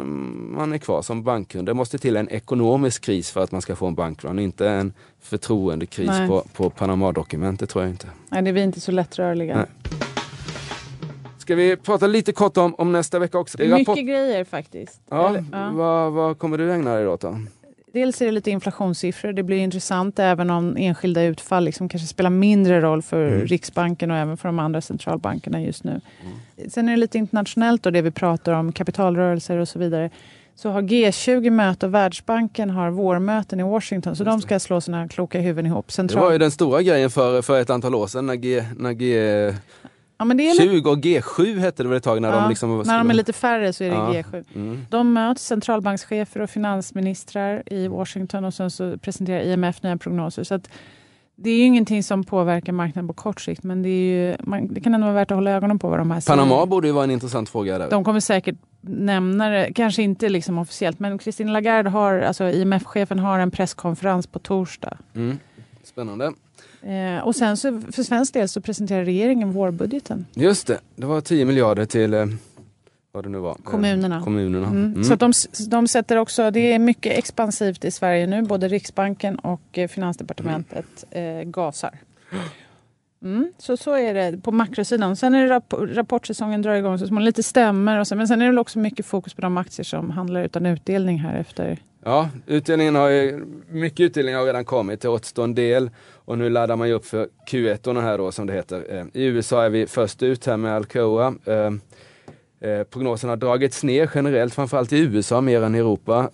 man 0.55 0.73
är 0.73 0.79
kvar 0.79 1.03
som 1.03 1.23
bankkund. 1.23 1.69
Det 1.69 1.75
måste 1.75 1.99
till 1.99 2.17
en 2.17 2.29
ekonomisk 2.29 3.03
kris 3.03 3.31
för 3.31 3.45
att 3.45 3.53
man 3.53 3.63
ska 3.63 3.77
få 3.77 3.87
en 3.87 3.95
banklån, 3.95 4.39
inte 4.39 4.69
en 4.69 4.93
förtroendekris 5.21 6.09
Nej. 6.09 6.29
på, 6.29 6.45
på 6.53 6.71
Panama-dokument, 6.71 7.61
det 7.61 7.67
tror 7.67 7.85
jag 7.85 7.93
inte. 7.93 8.09
Nej, 8.29 8.43
det 8.43 8.51
är 8.51 8.53
vi 8.53 8.63
inte 8.63 8.81
så 8.81 8.93
lättrörliga. 8.93 9.57
Nej. 9.57 10.08
Ska 11.49 11.55
vi 11.55 11.77
prata 11.77 12.07
lite 12.07 12.33
kort 12.33 12.57
om, 12.57 12.75
om 12.75 12.93
nästa 12.93 13.19
vecka 13.19 13.39
också? 13.39 13.59
Det 13.59 13.65
är 13.65 13.69
Mycket 13.69 13.89
rapport- 13.89 14.07
grejer 14.07 14.45
faktiskt. 14.45 15.01
Ja, 15.11 15.29
Eller- 15.29 15.45
ja. 15.53 15.71
Vad, 15.75 16.13
vad 16.13 16.39
kommer 16.39 16.59
du 16.59 16.73
ägna 16.73 16.95
dig 16.95 17.09
åt 17.09 17.21
då? 17.21 17.41
dels 17.93 18.21
är 18.23 18.27
det 18.27 18.33
lite 18.33 18.51
inflationssiffror. 18.51 19.33
Det 19.33 19.43
blir 19.43 19.57
intressant 19.57 20.19
även 20.19 20.51
om 20.51 20.77
enskilda 20.79 21.23
utfall 21.23 21.65
liksom 21.65 21.89
kanske 21.89 22.09
spelar 22.09 22.31
mindre 22.31 22.81
roll 22.81 23.03
för 23.03 23.27
Mm. 23.29 23.47
Riksbanken 23.47 24.11
och 24.11 24.17
även 24.17 24.37
för 24.37 24.49
de 24.49 24.59
andra 24.59 24.81
centralbankerna 24.81 25.63
just 25.63 25.85
nu. 25.85 26.01
Sen 26.69 26.89
är 26.89 26.93
det 26.93 26.97
lite 26.97 27.19
internationellt 27.19 27.87
och 27.87 27.93
det 27.93 28.03
vi 28.03 28.11
pratar 28.11 28.53
om, 28.53 28.73
kapitalrörelser 28.73 29.57
och 29.59 29.69
så 29.69 29.79
vidare. 29.79 30.11
Så 30.55 30.71
har 30.71 30.83
G20 30.83 31.51
möte 31.51 31.87
och 31.87 31.95
Världsbanken 31.95 32.71
har 32.71 32.91
vårmöten 32.91 33.61
i 33.61 33.63
Washington. 33.63 34.17
Så 34.17 34.25
de 34.25 34.41
ska 34.41 34.59
slå 34.59 34.81
sina 34.81 35.09
kloka 35.09 35.41
huvuden 35.41 35.67
ihop. 35.67 35.87
Det 35.87 35.93
Central... 35.93 36.25
var 36.25 36.33
ju 36.33 36.39
den 36.39 36.51
stora 36.51 36.83
grejen 36.83 37.11
för, 37.11 37.43
för 37.43 37.61
ett 37.61 37.71
antal 37.71 37.95
år 37.95 38.07
sedan 38.07 38.27
när, 38.27 38.35
G, 38.35 38.65
när 38.77 38.93
G20 38.93 39.55
ja, 40.19 40.25
men 40.25 40.37
det 40.37 40.51
är 40.51 40.75
lite... 40.75 40.89
och 40.89 40.97
G7 40.99 41.59
hette 41.59 41.83
det 41.83 41.89
väl 41.89 41.99
ett 41.99 42.05
tag 42.05 42.23
när 42.23 42.33
Ja, 42.33 42.41
de 42.41 42.49
liksom 42.49 42.83
när 42.87 42.99
de 42.99 43.11
är 43.11 43.15
lite 43.15 43.33
färre 43.33 43.73
så 43.73 43.85
är 43.85 43.89
det 43.89 43.95
Ja. 43.95 44.13
G7. 44.13 44.45
Mm. 44.55 44.87
De 44.91 45.13
möts, 45.13 45.47
centralbankschefer 45.47 46.41
och 46.41 46.51
finansministrar 46.51 47.63
i 47.67 47.89
Washington 47.89 48.45
och 48.45 48.55
sen 48.55 48.71
så 48.71 48.99
presenterar 48.99 49.41
IMF 49.41 49.83
nya 49.83 49.97
prognoser. 49.97 50.45
Så 50.45 50.61
det 51.37 51.51
är 51.51 51.57
ju 51.59 51.65
ingenting 51.65 52.03
som 52.03 52.25
påverkar 52.25 52.73
marknaden 52.73 53.09
på 53.09 53.15
kort 53.15 53.41
sikt 53.41 53.63
men 53.63 53.83
det, 53.83 53.89
är 53.89 54.31
ju, 54.31 54.37
man, 54.41 54.75
det 54.75 54.81
kan 54.81 54.95
ändå 54.95 55.05
vara 55.05 55.15
värt 55.15 55.31
att 55.31 55.35
hålla 55.37 55.51
ögonen 55.51 55.79
på 55.79 55.89
vad 55.89 55.99
de 55.99 56.11
här 56.11 56.21
säger. 56.21 56.39
Panama 56.39 56.67
borde 56.67 56.87
ju 56.87 56.93
vara 56.93 57.05
en 57.05 57.11
intressant 57.11 57.49
fråga 57.49 57.79
där. 57.79 57.91
De 57.91 58.05
kommer 58.05 58.21
säkert 58.21 58.57
nämna 58.81 59.49
det, 59.49 59.73
kanske 59.75 60.03
inte 60.03 60.29
liksom 60.29 60.59
officiellt 60.59 60.99
men 60.99 61.19
Christine 61.19 61.53
Lagarde 61.53 61.91
har, 61.91 62.21
alltså 62.21 62.45
IMF-chefen 62.45 63.19
har 63.19 63.39
en 63.39 63.51
presskonferens 63.51 64.27
på 64.27 64.39
torsdag. 64.39 64.99
Mm. 65.15 65.39
Spännande. 65.83 66.33
Eh, 66.83 67.27
och 67.27 67.37
sen 67.37 67.57
så 67.57 67.81
för 67.93 68.03
svensk 68.03 68.35
del 68.35 68.49
så 68.49 68.61
presenterar 68.61 69.05
regeringen 69.05 69.53
vårbudgeten. 69.53 70.27
Just 70.35 70.67
det, 70.67 70.81
det 70.97 71.07
var 71.07 71.21
10 71.21 71.45
miljarder 71.45 71.85
till 71.85 72.15
eh, 72.15 72.27
vad 73.13 73.25
det 73.25 73.29
nu 73.31 73.39
var. 73.39 73.51
Eh, 73.51 73.57
Kommunerna. 73.65 74.23
kommunerna. 74.23 74.67
Mm. 74.67 74.85
Mm. 74.85 75.05
Så 75.05 75.15
de, 75.15 75.33
de 75.69 75.89
sätter 75.89 76.17
också, 76.17 76.51
det 76.51 76.73
är 76.73 76.79
mycket 76.79 77.19
expansivt 77.19 77.85
i 77.85 77.91
Sverige 77.91 78.27
nu. 78.27 78.43
Både 78.43 78.69
Riksbanken 78.69 79.39
och 79.39 79.79
eh, 79.79 79.89
Finansdepartementet 79.89 81.05
eh, 81.11 81.43
gasar. 81.43 81.99
Mm, 83.23 83.53
så, 83.59 83.77
så 83.77 83.93
är 83.93 84.15
det 84.15 84.39
på 84.43 84.53
makrosidan. 84.53 85.17
Sen 85.17 85.35
är 85.35 85.43
det 85.43 85.49
rapp 85.49 85.75
rapportsäsongen 85.79 86.63
drar 86.63 86.75
igång 86.75 86.99
så 86.99 87.07
småningom. 87.07 87.25
Lite 87.25 87.43
stämmer 87.43 87.99
och 87.99 88.07
så, 88.07 88.17
men 88.17 88.29
sen 88.29 88.43
är 88.43 88.53
det 88.53 88.61
också 88.61 88.79
mycket 88.79 89.07
fokus 89.07 89.35
på 89.35 89.41
de 89.41 89.57
aktier 89.57 89.85
som 89.85 90.11
handlar 90.11 90.45
utan 90.45 90.67
utdelning 90.67 91.19
här 91.19 91.35
efter. 91.35 91.79
Ja, 92.09 92.29
utdelningen 92.47 92.95
har 92.95 93.09
ju, 93.09 93.45
mycket 93.69 94.01
utdelning 94.01 94.35
har 94.35 94.45
redan 94.45 94.65
kommit, 94.65 95.01
det 95.01 95.09
återstår 95.09 95.45
en 95.45 95.55
del 95.55 95.91
och 96.15 96.39
nu 96.39 96.51
laddar 96.51 96.77
man 96.77 96.89
ju 96.89 96.95
upp 96.95 97.05
för 97.07 97.29
Q1 97.51 98.01
här 98.01 98.19
då 98.19 98.33
som 98.33 98.47
det 98.47 98.53
heter. 98.53 98.85
Eh, 98.89 99.05
I 99.13 99.25
USA 99.25 99.65
är 99.65 99.71
vi 99.71 99.87
först 99.87 100.23
ut 100.23 100.47
här 100.47 100.57
med 100.57 100.75
Alcoa. 100.75 101.35
Eh, 101.45 102.71
eh, 102.71 102.85
prognosen 102.85 103.31
har 103.31 103.37
dragits 103.37 103.85
ner 103.85 104.11
generellt, 104.15 104.55
framförallt 104.55 104.93
i 104.93 104.99
USA 104.99 105.41
mer 105.41 105.63
än 105.63 105.75
i 105.75 105.79
Europa. 105.79 106.31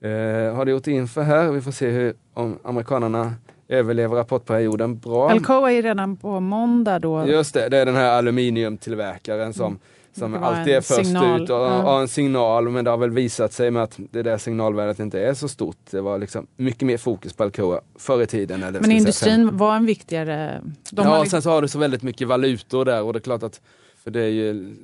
Eh, 0.00 0.54
har 0.54 0.64
det 0.64 0.70
gjort 0.70 0.86
inför 0.86 1.22
här, 1.22 1.50
vi 1.50 1.60
får 1.60 1.72
se 1.72 1.88
hur, 1.88 2.14
om 2.34 2.58
amerikanerna 2.62 3.34
överlever 3.68 4.16
rapportperioden 4.16 4.98
bra. 4.98 5.30
Alcoa 5.30 5.72
är 5.72 5.82
redan 5.82 6.16
på 6.16 6.40
måndag 6.40 6.98
då. 6.98 7.26
Just 7.26 7.54
det, 7.54 7.68
det 7.68 7.78
är 7.78 7.86
den 7.86 7.96
här 7.96 8.18
aluminiumtillverkaren 8.18 9.54
som, 9.54 9.78
som 10.18 10.34
alltid 10.34 10.74
är 10.74 10.80
först 10.80 11.06
signal, 11.06 11.42
ut 11.42 11.50
och 11.50 11.56
ja. 11.56 11.68
har 11.68 12.00
en 12.00 12.08
signal 12.08 12.68
men 12.68 12.84
det 12.84 12.90
har 12.90 12.98
väl 12.98 13.10
visat 13.10 13.52
sig 13.52 13.70
med 13.70 13.82
att 13.82 13.98
det 14.10 14.22
där 14.22 14.38
signalvärdet 14.38 14.98
inte 14.98 15.20
är 15.20 15.34
så 15.34 15.48
stort. 15.48 15.76
Det 15.90 16.00
var 16.00 16.18
liksom 16.18 16.46
mycket 16.56 16.82
mer 16.82 16.96
fokus 16.96 17.32
på 17.32 17.42
Alcoa 17.42 17.80
förr 17.96 18.22
i 18.22 18.26
tiden. 18.26 18.62
Eller 18.62 18.80
men 18.80 18.80
jag 18.80 18.84
säga, 18.88 18.98
industrin 18.98 19.56
var 19.56 19.76
en 19.76 19.86
viktigare... 19.86 20.62
Ja, 20.90 21.02
har 21.02 21.16
och 21.16 21.22
liksom- 21.22 21.36
sen 21.36 21.42
så 21.42 21.50
har 21.50 21.62
du 21.62 21.68
så 21.68 21.78
väldigt 21.78 22.02
mycket 22.02 22.28
valutor 22.28 22.84
där 22.84 23.02
och 23.02 23.12
det 23.12 23.18
är 23.18 23.20
klart 23.20 23.42
att 23.42 23.60
för 24.04 24.10
det 24.10 24.20
är 24.20 24.28
ju 24.28 24.76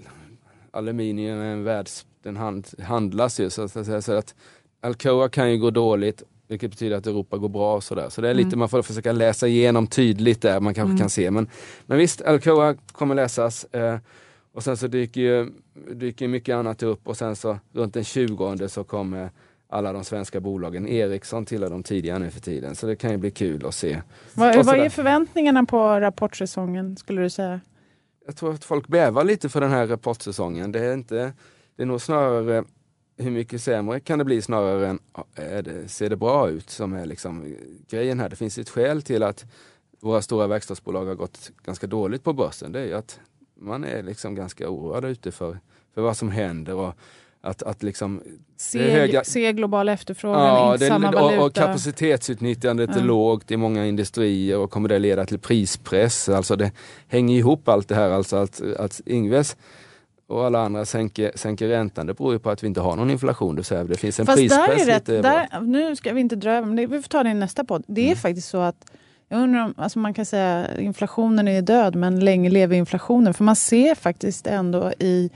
aluminium 0.71 1.41
är 1.41 1.45
en 1.45 1.65
världs, 1.65 2.07
den 2.23 2.37
hand, 2.37 2.67
handlas 2.83 3.41
ju 3.41 3.51
så 3.51 3.63
att 3.63 3.71
säga. 3.71 4.03
Så 4.03 4.13
att 4.13 4.35
Alcoa 4.81 5.29
kan 5.29 5.51
ju 5.51 5.59
gå 5.59 5.71
dåligt 5.71 6.23
vilket 6.49 6.71
betyder 6.71 6.97
att 6.97 7.07
Europa 7.07 7.37
går 7.39 7.49
bra 7.49 7.77
och 7.77 7.85
sådär. 7.85 8.09
Så 8.09 8.21
det 8.21 8.29
är 8.29 8.35
lite, 8.35 8.47
Mm. 8.47 8.59
man 8.59 8.69
får 8.69 8.83
försöka 8.83 9.13
läsa 9.13 9.49
igenom 9.49 9.87
tydligt 9.87 10.43
där 10.43 10.61
man 10.61 10.75
kanske 10.75 10.99
kan 10.99 11.11
se. 11.11 11.31
Men, 11.31 11.49
men 11.87 11.99
visst, 11.99 12.23
Alcoa 12.23 12.75
kommer 12.93 13.15
läsas. 13.15 13.65
Eh, 13.65 13.97
och 14.55 14.65
sen 14.65 14.77
så 14.77 14.87
dyker 14.87 15.21
ju 15.21 15.51
dyker 15.95 16.29
mycket 16.29 16.55
annat 16.55 16.83
upp 16.83 17.09
och 17.09 17.17
sen 17.17 17.37
så 17.37 17.59
runt 17.73 17.95
den 17.95 18.05
20 18.05 18.69
så 18.69 18.85
kommer 18.85 19.31
alla 19.69 19.93
de 19.93 20.05
svenska 20.05 20.41
bolagen. 20.41 20.89
Ericsson 20.89 21.47
tillhör 21.47 21.71
de 21.71 21.83
tidiga 21.83 22.19
nu 22.19 22.31
för 22.31 22.41
tiden. 22.41 22.75
Så 22.75 22.87
det 22.87 22.97
kan 22.97 23.11
ju 23.11 23.17
bli 23.17 23.31
kul 23.31 23.67
att 23.67 23.75
se. 23.75 24.03
vad, 24.35 24.67
vad 24.67 24.79
är 24.79 24.89
förväntningarna 24.89 25.65
på 25.65 26.01
rapportsäsongen 26.01 26.97
skulle 26.97 27.23
du 27.23 27.31
säga? 27.31 27.61
jag 28.27 28.37
tror 28.37 28.55
att 28.55 28.65
folk 28.65 28.89
bävar 28.89 29.25
lite 29.25 29.49
för 29.49 29.61
den 29.61 29.71
här 29.71 29.87
rapportsäsongen. 29.87 30.73
Det 30.73 30.81
är, 30.81 30.95
inte, 30.95 31.33
det 31.77 31.83
är 31.83 31.87
nog 31.87 32.01
snarare 32.01 32.65
hur 33.17 33.31
mycket 33.31 33.63
sämre 33.63 34.01
kan 34.01 34.19
det 34.19 34.25
bli 34.25 34.43
snarare 34.43 34.89
än 34.89 34.99
är 35.35 35.63
det, 35.63 35.89
ser 35.89 36.11
det 36.11 36.17
bra 36.17 36.49
ut 36.49 36.71
som 36.71 36.93
är 36.93 37.07
liksom 37.07 37.57
grejen 37.89 38.21
här. 38.21 38.29
Det 38.29 38.37
finns 38.37 38.59
ett 38.59 38.71
skäl 38.71 39.03
till 39.03 39.23
att 39.23 39.45
våra 40.01 40.23
stora 40.23 40.47
verkstadsbolag 40.47 41.05
har 41.05 41.15
gått 41.15 41.51
ganska 41.65 41.87
dåligt 41.87 42.25
på 42.25 42.33
börsen. 42.33 42.73
Det 42.73 42.81
är 42.81 42.87
ju 42.87 42.95
att 42.95 43.21
man 43.65 43.85
är 43.85 44.03
liksom 44.03 44.35
ganska 44.35 44.69
oroad 44.69 45.05
ute 45.05 45.33
för, 45.33 45.59
för 45.95 46.03
vad 46.03 46.17
som 46.17 46.31
händer 46.31 46.75
och 46.75 46.95
att, 47.41 47.63
att 47.63 47.83
liksom 47.83 48.23
Se, 48.57 48.79
är 48.79 48.91
höga- 49.01 49.25
se 49.25 49.53
global 49.53 49.89
efterfrågan, 49.89 50.41
Ja, 50.43 50.73
inte 50.73 50.85
det, 50.85 50.89
samma 50.89 51.09
och, 51.09 51.15
valuta. 51.15 51.45
och 51.45 51.55
kapacitetsutnyttjandet 51.55 52.91
är 52.91 52.99
Ja. 53.01 53.05
lågt 53.05 53.51
i 53.51 53.57
många 53.57 53.87
industrier 53.87 54.59
och 54.59 54.71
kommer 54.71 54.89
det 54.89 54.99
leda 54.99 55.27
till 55.27 55.39
prispress? 55.39 56.29
Alltså 56.29 56.57
det 56.57 56.73
hänger 57.09 57.39
ihop 57.39 57.69
allt 57.69 57.89
det 57.89 57.95
här. 57.95 58.11
Alltså 58.11 58.37
att, 58.37 58.61
att 58.79 59.01
Ingves 59.07 59.57
och 60.27 60.45
alla 60.47 60.59
andra 60.65 60.85
sänker, 60.85 61.33
sänker 61.35 61.69
räntan, 61.69 62.07
det 62.07 62.15
beror 62.15 62.33
ju 62.33 62.39
på 62.39 62.51
att 62.51 62.63
vi 62.63 62.67
inte 62.67 62.81
har 62.81 62.97
någon 62.97 63.11
inflation. 63.11 63.55
Det, 63.55 63.59
vill 63.59 63.65
säga, 63.65 63.85
det 63.85 63.97
finns 63.97 64.21
en 64.21 64.27
Fast 64.27 64.39
där 64.39 64.67
prispress. 64.69 64.89
är 64.89 64.93
rätt, 65.17 65.23
där, 65.23 65.61
nu 65.61 65.97
ska 65.97 66.13
vi 66.13 66.21
inte 66.21 66.37
dra 66.37 66.51
över, 66.51 66.67
men 66.67 66.77
det, 66.77 66.87
vi 66.87 67.03
får 67.03 67.09
ta 67.09 67.23
det 67.23 67.31
i 67.31 67.35
nästa 67.35 67.65
podd. 67.65 67.85
Det 67.87 68.01
är 68.01 68.05
Mm. 68.07 68.17
faktiskt 68.17 68.49
så 68.49 68.59
att 68.59 68.91
jag 69.35 69.43
undrar 69.43 69.65
om, 69.65 69.75
alltså 69.77 69.99
man 69.99 70.15
kan 70.15 70.25
säga 70.27 70.79
inflationen 70.79 71.49
är 71.49 71.63
död, 71.63 71.95
men 71.95 72.21
länge 72.21 72.51
lever 72.51 72.77
inflationen. 72.77 73.35
För 73.35 73.45
man 73.45 73.57
ser 73.57 73.95
faktiskt 73.95 74.47
ändå 74.47 74.93
i 74.99 75.31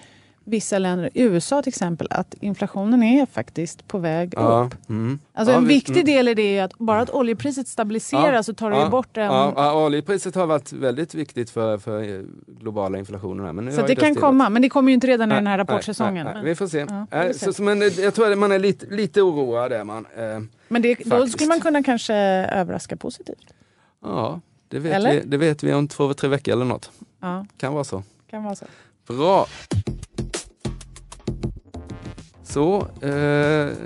vissa 0.44 0.78
länder, 0.78 1.10
USA 1.14 1.62
till 1.62 1.68
exempel, 1.68 2.06
att 2.10 2.34
inflationen 2.40 3.02
är 3.02 3.26
faktiskt 3.26 3.88
på 3.88 3.98
väg 3.98 4.32
ja, 4.36 4.66
upp. 4.66 4.88
mm. 4.90 5.18
Alltså 5.32 5.52
Ja, 5.52 5.58
en 5.58 5.66
vi- 5.68 5.74
viktig 5.74 5.92
mm. 5.92 6.04
del 6.06 6.28
i 6.28 6.34
det 6.34 6.58
är 6.58 6.64
att 6.64 6.78
bara 6.78 7.00
att 7.00 7.10
oljepriset 7.10 7.68
stabiliseras 7.68 8.32
Ja, 8.32 8.42
så 8.42 8.54
tar 8.54 8.70
det 8.70 8.90
bort 8.90 9.16
en... 9.16 9.24
Ja, 9.24 9.84
oljepriset 9.86 10.34
har 10.34 10.46
varit 10.46 10.72
väldigt 10.72 11.14
viktigt 11.14 11.50
för, 11.50 11.78
för 11.78 12.02
eh, 12.02 12.20
globala 12.60 12.98
inflationen. 12.98 13.46
Här, 13.46 13.52
men 13.52 13.72
så 13.72 13.82
det 13.86 13.94
kan 13.94 14.14
komma, 14.14 14.48
men 14.50 14.62
det 14.62 14.68
kommer 14.68 14.90
ju 14.90 14.94
inte 14.94 15.06
redan 15.06 15.28
i 15.28 15.30
Nej, 15.30 15.36
den 15.36 15.46
här 15.46 15.58
rapportsäsongen. 15.58 16.24
nej, 16.24 16.34
nej. 16.34 16.44
Vi 16.44 16.54
får 16.54 16.66
se. 16.66 16.84
Vi 16.84 17.18
Eh, 17.18 17.26
får 17.26 17.32
så, 17.32 17.38
se. 17.38 17.52
så, 17.52 17.62
men 17.62 17.82
eh, 17.82 17.88
jag 18.00 18.14
tror 18.14 18.32
att 18.32 18.38
man 18.38 18.52
är 18.52 18.58
lite, 18.58 18.86
lite 18.86 19.22
oroad. 19.22 19.72
Är 19.72 19.84
man. 19.84 20.06
Eh, 20.16 20.40
Men 20.68 20.82
det, 20.82 20.94
då 21.04 21.26
skulle 21.26 21.48
man 21.48 21.60
kunna 21.60 21.82
kanske 21.82 22.14
överraska 22.14 22.96
positivt. 22.96 23.52
Ja, 24.02 24.40
det 24.68 24.78
vet, 24.78 24.92
Eller? 24.94 25.12
vi, 25.12 25.20
det 25.20 25.36
vet 25.36 25.62
vi 25.62 25.72
om 25.74 25.88
två, 25.88 26.14
tre 26.14 26.28
veckor 26.28 26.52
eller 26.52 26.64
något. 26.64 26.90
Ja, 27.20 27.46
Kan 27.56 27.72
vara 27.74 27.84
så. 27.84 28.02
kan 28.30 28.44
vara 28.44 28.54
så. 28.54 28.66
Bra! 29.06 29.46
Så, 32.44 32.86
eh, 33.02 33.10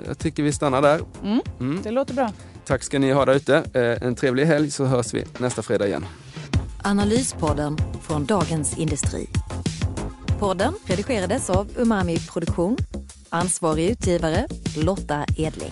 jag 0.07 0.17
tycker 0.19 0.43
vi 0.43 0.51
stannar 0.51 0.81
där. 0.81 0.99
Mm, 1.23 1.39
Mm. 1.59 1.81
det 1.83 1.91
låter 1.91 2.13
bra. 2.13 2.31
Tack 2.65 2.83
ska 2.83 2.99
ni 2.99 3.11
ha 3.11 3.25
där 3.25 3.33
ute. 3.35 3.55
Eh, 3.73 4.07
en 4.07 4.15
trevlig 4.15 4.45
helg 4.45 4.71
så 4.71 4.85
hörs 4.85 5.13
vi 5.13 5.25
nästa 5.37 5.61
fredag 5.61 5.87
igen. 5.87 6.05
Analyspodden 6.83 7.77
från 8.01 8.25
Dagens 8.25 8.77
Industri. 8.77 9.27
Podden 10.39 10.73
redigerades 10.85 11.49
av 11.49 11.67
Umami 11.77 12.17
Produktion. 12.19 12.77
Ansvarig 13.29 13.89
utgivare 13.89 14.47
Lotta 14.77 15.25
Edling. 15.37 15.71